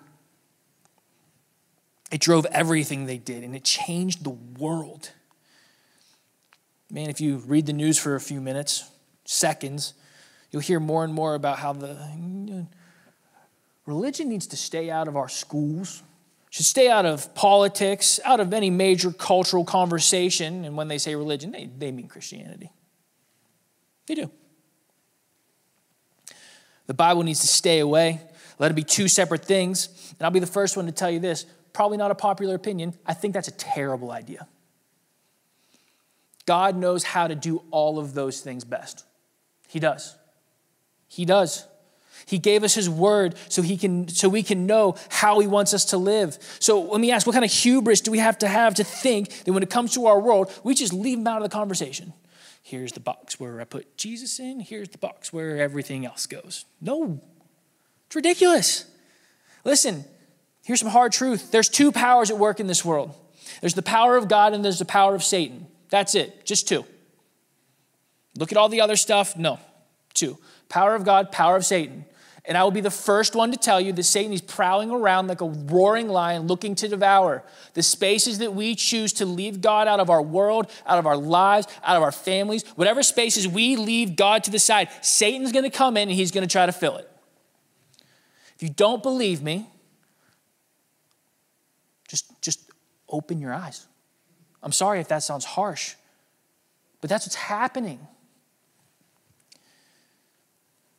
[2.10, 5.10] It drove everything they did and it changed the world.
[6.90, 8.88] Man, if you read the news for a few minutes,
[9.24, 9.94] seconds,
[10.50, 12.66] you'll hear more and more about how the
[13.86, 16.02] religion needs to stay out of our schools,
[16.54, 20.64] should stay out of politics, out of any major cultural conversation.
[20.64, 22.70] And when they say religion, they, they mean Christianity.
[24.06, 24.30] They do.
[26.86, 28.20] The Bible needs to stay away.
[28.60, 29.88] Let it be two separate things.
[30.16, 32.94] And I'll be the first one to tell you this probably not a popular opinion.
[33.04, 34.46] I think that's a terrible idea.
[36.46, 39.04] God knows how to do all of those things best.
[39.66, 40.16] He does.
[41.08, 41.66] He does.
[42.26, 45.74] He gave us his word so he can so we can know how he wants
[45.74, 46.38] us to live.
[46.58, 49.44] So let me ask, what kind of hubris do we have to have to think
[49.44, 52.12] that when it comes to our world, we just leave him out of the conversation?
[52.62, 56.64] Here's the box where I put Jesus in, here's the box where everything else goes.
[56.80, 57.20] No.
[58.06, 58.86] It's ridiculous.
[59.64, 60.04] Listen,
[60.64, 63.14] Here's some hard truth there's two powers at work in this world
[63.60, 65.66] there's the power of God and there's the power of Satan.
[65.90, 66.84] That's it, just two.
[68.36, 69.36] Look at all the other stuff.
[69.36, 69.60] No,
[70.12, 70.38] two.
[70.68, 72.06] Power of God, power of Satan.
[72.46, 75.28] And I will be the first one to tell you that Satan is prowling around
[75.28, 77.42] like a roaring lion looking to devour.
[77.72, 81.16] The spaces that we choose to leave God out of our world, out of our
[81.16, 85.64] lives, out of our families, whatever spaces we leave God to the side, Satan's going
[85.64, 87.10] to come in and he's going to try to fill it.
[88.56, 89.66] If you don't believe me,
[92.06, 92.70] just, just
[93.08, 93.86] open your eyes.
[94.62, 95.94] I'm sorry if that sounds harsh,
[97.00, 98.06] but that's what's happening.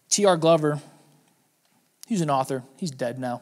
[0.09, 0.37] T.R.
[0.37, 0.81] Glover,
[2.05, 3.41] he's an author, he's dead now.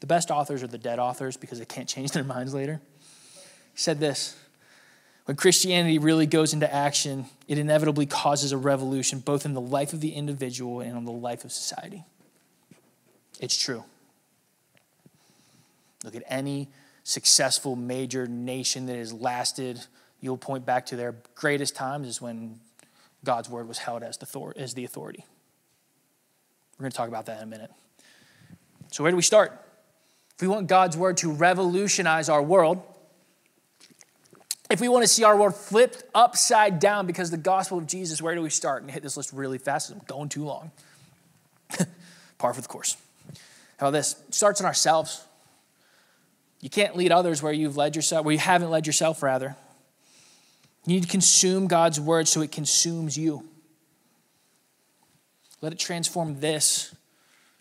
[0.00, 2.80] The best authors are the dead authors because they can't change their minds later.
[3.72, 4.36] He said this
[5.26, 9.92] When Christianity really goes into action, it inevitably causes a revolution both in the life
[9.92, 12.04] of the individual and on the life of society.
[13.40, 13.84] It's true.
[16.04, 16.68] Look at any
[17.04, 19.80] successful major nation that has lasted.
[20.20, 22.60] You'll point back to their greatest times is when
[23.24, 25.24] God's word was held as the, as the authority.
[26.80, 27.70] We're going to talk about that in a minute.
[28.90, 29.52] So, where do we start?
[30.34, 32.82] If we want God's word to revolutionize our world,
[34.70, 38.22] if we want to see our world flipped upside down because the gospel of Jesus,
[38.22, 38.80] where do we start?
[38.80, 39.90] And hit this list really fast.
[39.90, 40.70] I'm going too long.
[42.38, 42.96] Par for the course.
[43.76, 44.16] How about this?
[44.26, 45.22] It starts in ourselves.
[46.62, 49.54] You can't lead others where you've led yourself, where you haven't led yourself, rather.
[50.86, 53.49] You need to consume God's word so it consumes you.
[55.60, 56.94] Let it transform this.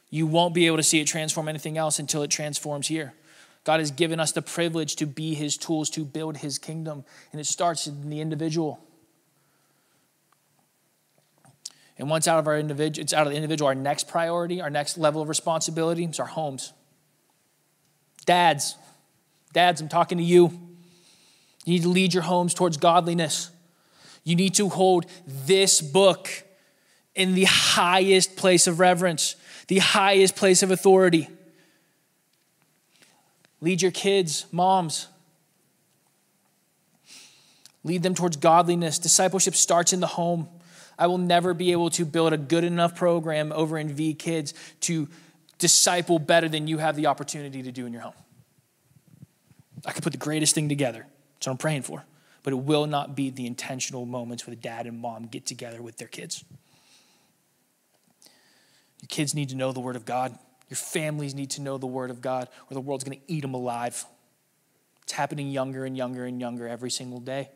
[0.09, 3.13] You won't be able to see it transform anything else until it transforms here.
[3.63, 7.39] God has given us the privilege to be his tools to build his kingdom, and
[7.39, 8.79] it starts in the individual.
[11.97, 14.69] And once out of our individual, it's out of the individual, our next priority, our
[14.69, 16.71] next level of responsibility is our homes.
[18.25, 18.75] Dads,
[19.53, 20.51] Dads, I'm talking to you.
[21.65, 23.51] You need to lead your homes towards godliness.
[24.23, 26.29] You need to hold this book
[27.19, 29.35] in the highest place of reverence,
[29.67, 31.27] the highest place of authority.
[33.59, 35.07] Lead your kids, moms.
[37.83, 38.99] Lead them towards godliness.
[38.99, 40.47] Discipleship starts in the home.
[40.97, 44.53] I will never be able to build a good enough program over in V Kids
[44.81, 45.09] to
[45.57, 48.13] disciple better than you have the opportunity to do in your home.
[49.85, 51.05] I could put the greatest thing together.
[51.33, 52.05] That's what I'm praying for.
[52.43, 55.81] But it will not be the intentional moments where the dad and mom get together
[55.81, 56.45] with their kids.
[59.01, 60.37] Your kids need to know the Word of God.
[60.69, 63.41] Your families need to know the Word of God, or the world's going to eat
[63.41, 64.05] them alive.
[65.03, 67.49] It's happening younger and younger and younger every single day.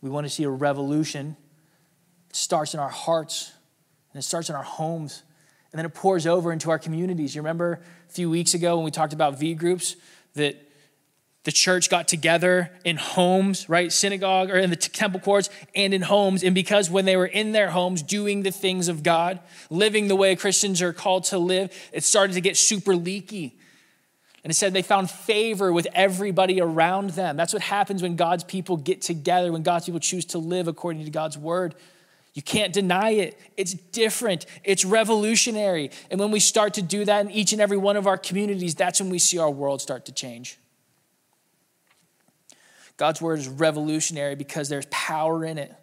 [0.00, 1.36] We want to see a revolution.
[2.30, 3.52] It starts in our hearts,
[4.12, 5.22] and it starts in our homes,
[5.72, 7.34] and then it pours over into our communities.
[7.34, 9.94] You remember a few weeks ago when we talked about V groups
[10.34, 10.69] that
[11.44, 13.90] the church got together in homes, right?
[13.90, 16.42] Synagogue or in the temple courts and in homes.
[16.42, 20.16] And because when they were in their homes doing the things of God, living the
[20.16, 23.56] way Christians are called to live, it started to get super leaky.
[24.44, 27.36] And it said they found favor with everybody around them.
[27.36, 31.04] That's what happens when God's people get together, when God's people choose to live according
[31.04, 31.74] to God's word.
[32.34, 33.38] You can't deny it.
[33.56, 35.90] It's different, it's revolutionary.
[36.10, 38.74] And when we start to do that in each and every one of our communities,
[38.74, 40.58] that's when we see our world start to change.
[43.00, 45.74] God's word is revolutionary because there's power in it.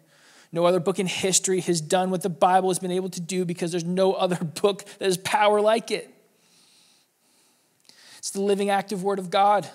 [0.52, 3.44] No other book in history has done what the Bible has been able to do
[3.44, 6.08] because there's no other book that has power like it.
[8.18, 9.68] It's the living, active word of God.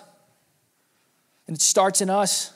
[1.45, 2.53] And it starts in us.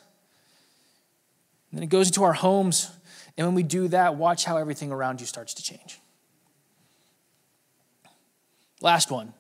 [1.70, 2.90] And then it goes into our homes.
[3.38, 6.00] And when we do that, watch how everything around you starts to change.
[8.80, 9.34] Last one.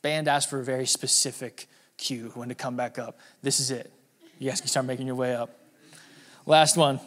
[0.00, 3.18] Band asked for a very specific cue when to come back up.
[3.42, 3.92] This is it.
[4.42, 5.56] Yes, you guys can start making your way up.
[6.46, 6.98] Last one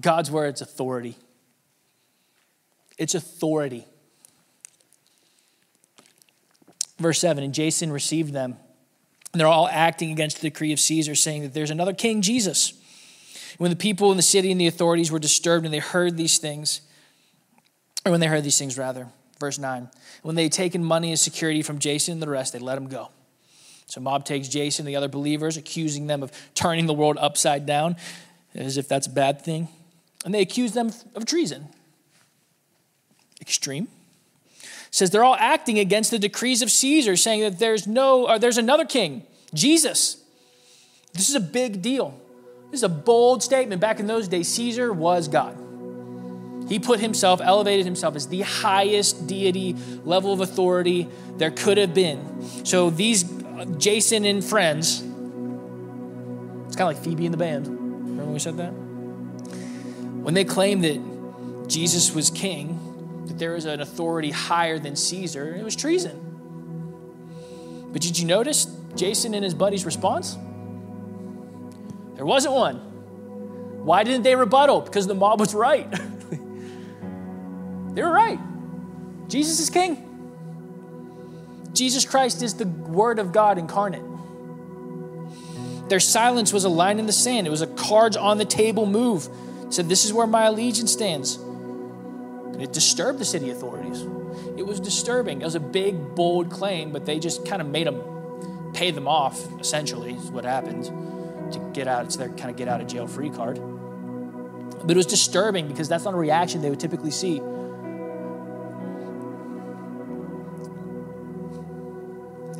[0.00, 1.16] God's word, it's authority.
[2.96, 3.86] It's authority.
[6.98, 8.56] Verse 7 And Jason received them.
[9.32, 12.74] And they're all acting against the decree of Caesar, saying that there's another king, Jesus.
[13.58, 16.38] When the people in the city and the authorities were disturbed and they heard these
[16.38, 16.82] things,
[18.06, 19.08] or when they heard these things, rather,
[19.40, 19.88] verse 9,
[20.22, 22.86] when they had taken money as security from Jason and the rest, they let him
[22.86, 23.10] go.
[23.90, 27.66] So mob takes Jason and the other believers, accusing them of turning the world upside
[27.66, 27.96] down,
[28.54, 29.68] as if that's a bad thing.
[30.24, 31.68] And they accuse them of treason.
[33.40, 33.88] Extreme.
[34.92, 38.58] says they're all acting against the decrees of Caesar, saying that there's no, or there's
[38.58, 39.24] another king,
[39.54, 40.22] Jesus.
[41.12, 42.16] This is a big deal.
[42.70, 43.80] This is a bold statement.
[43.80, 45.56] Back in those days, Caesar was God.
[46.68, 49.74] He put himself, elevated himself as the highest deity
[50.04, 52.64] level of authority there could have been.
[52.64, 53.24] So these
[53.78, 55.00] Jason and friends.
[56.66, 57.66] It's kind of like Phoebe in the band.
[57.68, 58.70] Remember when we said that?
[58.70, 65.54] When they claimed that Jesus was king, that there was an authority higher than Caesar,
[65.54, 66.26] it was treason.
[67.92, 70.36] But did you notice Jason and his buddy's response?
[72.14, 72.76] There wasn't one.
[73.84, 74.82] Why didn't they rebuttal?
[74.82, 75.90] Because the mob was right.
[77.94, 78.38] they were right.
[79.28, 80.09] Jesus is king.
[81.72, 84.02] Jesus Christ is the Word of God incarnate.
[85.88, 88.86] Their silence was a line in the sand, it was a cards on the table
[88.86, 89.28] move.
[89.64, 91.36] It said, This is where my allegiance stands.
[91.36, 94.02] And it disturbed the city authorities.
[94.56, 95.40] It was disturbing.
[95.40, 98.02] It was a big, bold claim, but they just kind of made them
[98.74, 100.84] pay them off, essentially, is what happened
[101.52, 102.04] to get out.
[102.04, 103.60] It's their kind of get out of jail free card.
[104.82, 107.40] But it was disturbing because that's not a reaction they would typically see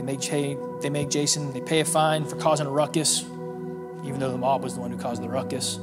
[0.03, 3.23] make, they make Jason, they pay a fine for causing a ruckus,
[4.05, 5.79] even though the mob was the one who caused the ruckus.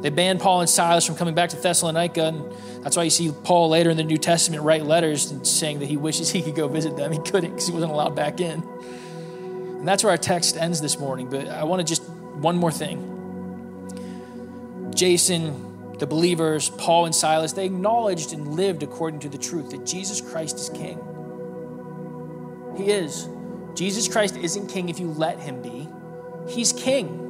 [0.00, 2.52] They banned Paul and Silas from coming back to Thessalonica, and
[2.84, 5.96] that's why you see Paul later in the New Testament write letters saying that he
[5.96, 7.10] wishes he could go visit them.
[7.10, 8.62] He couldn't because he wasn't allowed back in.
[8.62, 12.70] And that's where our text ends this morning, but I want to just one more
[12.70, 13.12] thing.
[14.94, 19.86] Jason, the believers, Paul and Silas, they acknowledged and lived according to the truth that
[19.86, 20.98] Jesus Christ is king.
[22.76, 23.28] He is.
[23.74, 25.88] Jesus Christ isn't king if you let him be,
[26.48, 27.20] he's king.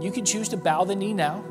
[0.00, 1.44] You can choose to bow the knee now.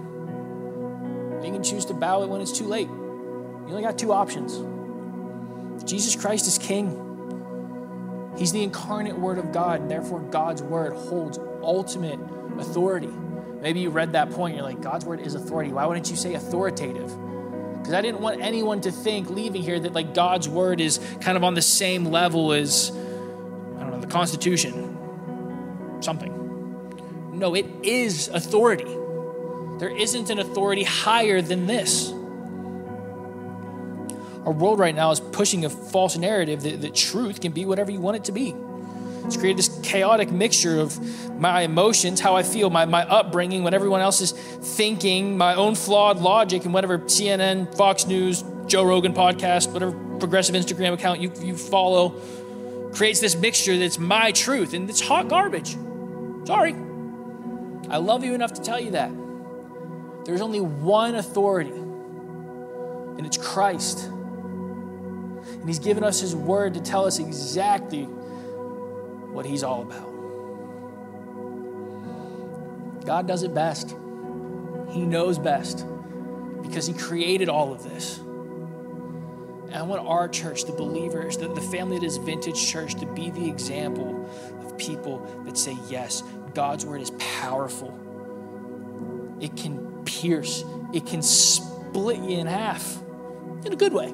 [1.43, 2.88] You can choose to bow it when it's too late.
[2.88, 4.58] You only got two options.
[5.89, 7.03] Jesus Christ is king.
[8.38, 12.20] He's the incarnate word of God, and therefore God's word holds ultimate
[12.58, 13.10] authority.
[13.62, 15.72] Maybe you read that point, you're like, God's word is authority.
[15.72, 17.10] Why wouldn't you say authoritative?
[17.78, 21.36] Because I didn't want anyone to think leaving here that like God's word is kind
[21.36, 22.91] of on the same level as
[24.08, 24.97] the Constitution,
[26.01, 26.34] something.
[27.34, 28.86] No, it is authority.
[29.80, 32.12] There isn't an authority higher than this.
[34.45, 37.91] Our world right now is pushing a false narrative that, that truth can be whatever
[37.91, 38.55] you want it to be.
[39.26, 40.97] It's created this chaotic mixture of
[41.38, 45.76] my emotions, how I feel, my, my upbringing, what everyone else is thinking, my own
[45.76, 51.32] flawed logic, and whatever CNN, Fox News, Joe Rogan podcast, whatever progressive Instagram account you,
[51.41, 52.22] you follow
[52.93, 55.77] creates this mixture that's my truth, and it's hot garbage.
[56.45, 56.73] Sorry.
[57.89, 59.11] I love you enough to tell you that.
[60.25, 64.05] There's only one authority, and it's Christ.
[64.07, 70.15] And He's given us His word to tell us exactly what He's all about.
[73.05, 73.95] God does it best.
[74.89, 75.85] He knows best
[76.61, 78.19] because He created all of this.
[79.68, 83.05] And I want our church, the believers, the, the family that is Vintage Church, to
[83.05, 84.30] be the example
[84.61, 87.97] of people that say, Yes, God's word is powerful.
[89.41, 90.63] It can pierce,
[90.93, 92.97] it can split you in half
[93.65, 94.13] in a good way.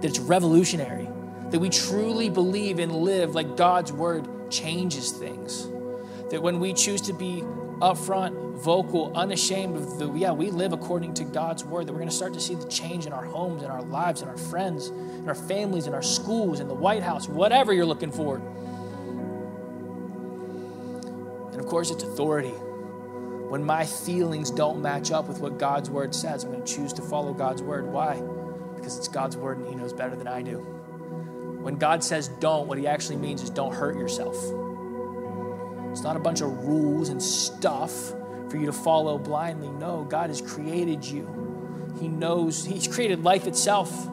[0.00, 1.08] That it's revolutionary,
[1.50, 5.66] that we truly believe and live like God's word changes things.
[6.30, 7.42] That when we choose to be
[7.80, 12.08] upfront, vocal, unashamed of the, yeah, we live according to God's word, that we're going
[12.08, 14.88] to start to see the change in our homes, in our lives, in our friends,
[14.88, 18.36] in our families, in our schools, in the White House, whatever you're looking for.
[21.52, 22.50] And of course, it's authority.
[22.50, 26.92] When my feelings don't match up with what God's word says, I'm going to choose
[26.94, 27.86] to follow God's word.
[27.86, 28.20] Why?
[28.74, 30.58] Because it's God's word and He knows better than I do.
[31.62, 34.36] When God says don't, what He actually means is don't hurt yourself.
[35.96, 38.10] It's not a bunch of rules and stuff
[38.50, 39.70] for you to follow blindly.
[39.70, 41.88] No, God has created you.
[41.98, 44.06] He knows, He's created life itself.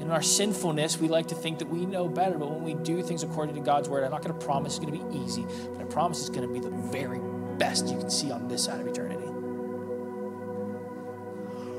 [0.00, 3.02] In our sinfulness, we like to think that we know better, but when we do
[3.02, 5.44] things according to God's word, I'm not going to promise it's going to be easy,
[5.72, 7.18] but I promise it's going to be the very
[7.58, 9.26] best you can see on this side of eternity.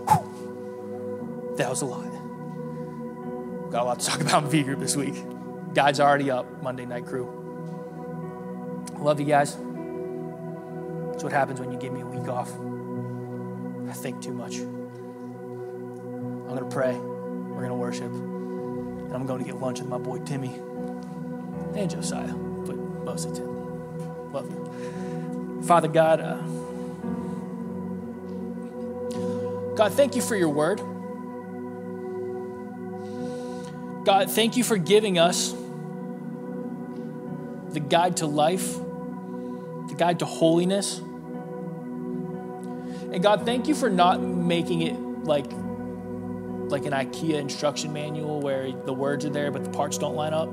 [0.10, 1.56] Whew.
[1.56, 2.12] That was a lot.
[3.72, 5.16] Got a lot to talk about in V Group this week.
[5.74, 7.45] God's already up, Monday Night Crew.
[9.00, 9.58] Love you guys.
[11.12, 12.52] That's what happens when you give me a week off.
[13.90, 14.56] I think too much.
[14.56, 16.94] I'm going to pray.
[16.94, 18.12] We're going to worship.
[18.12, 20.54] And I'm going to get lunch with my boy Timmy
[21.76, 24.34] and Josiah, but mostly Tim.
[24.34, 25.62] Love you.
[25.64, 26.42] Father God, uh,
[29.76, 30.80] God, thank you for your word.
[34.06, 35.54] God, thank you for giving us
[37.72, 38.78] the guide to life
[39.88, 41.00] the guide to holiness.
[43.12, 45.46] And God, thank you for not making it like
[46.70, 50.34] like an IKEA instruction manual where the words are there but the parts don't line
[50.34, 50.52] up.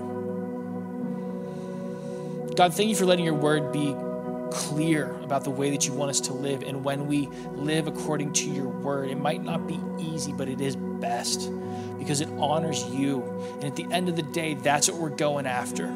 [2.55, 3.97] God, thank you for letting your word be
[4.53, 6.62] clear about the way that you want us to live.
[6.62, 10.61] And when we live according to your word, it might not be easy, but it
[10.61, 11.51] is best
[11.99, 13.22] because it honors you.
[13.55, 15.87] And at the end of the day, that's what we're going after.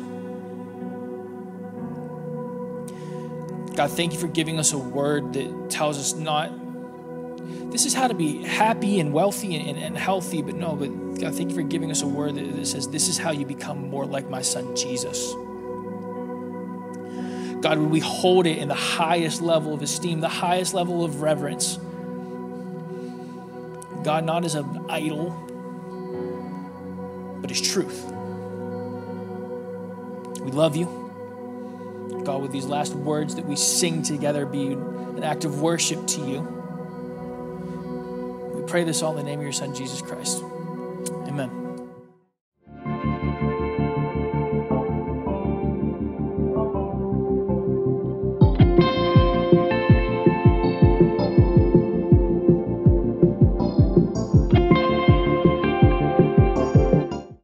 [3.76, 6.50] God, thank you for giving us a word that tells us not
[7.70, 10.88] this is how to be happy and wealthy and, and, and, healthy, but no, but
[11.20, 13.44] God, thank you for giving us a word that, that says this is how you
[13.44, 15.34] become more like my son Jesus.
[17.60, 21.20] God, would we hold it in the highest level of esteem, the highest level of
[21.20, 21.76] reverence?
[24.04, 25.30] God, not as an idol,
[27.42, 28.04] but as truth.
[30.40, 31.05] We love you.
[32.26, 36.20] God, with these last words that we sing together be an act of worship to
[36.20, 36.40] you.
[38.54, 40.42] We pray this all in the name of your Son, Jesus Christ.
[41.28, 41.65] Amen.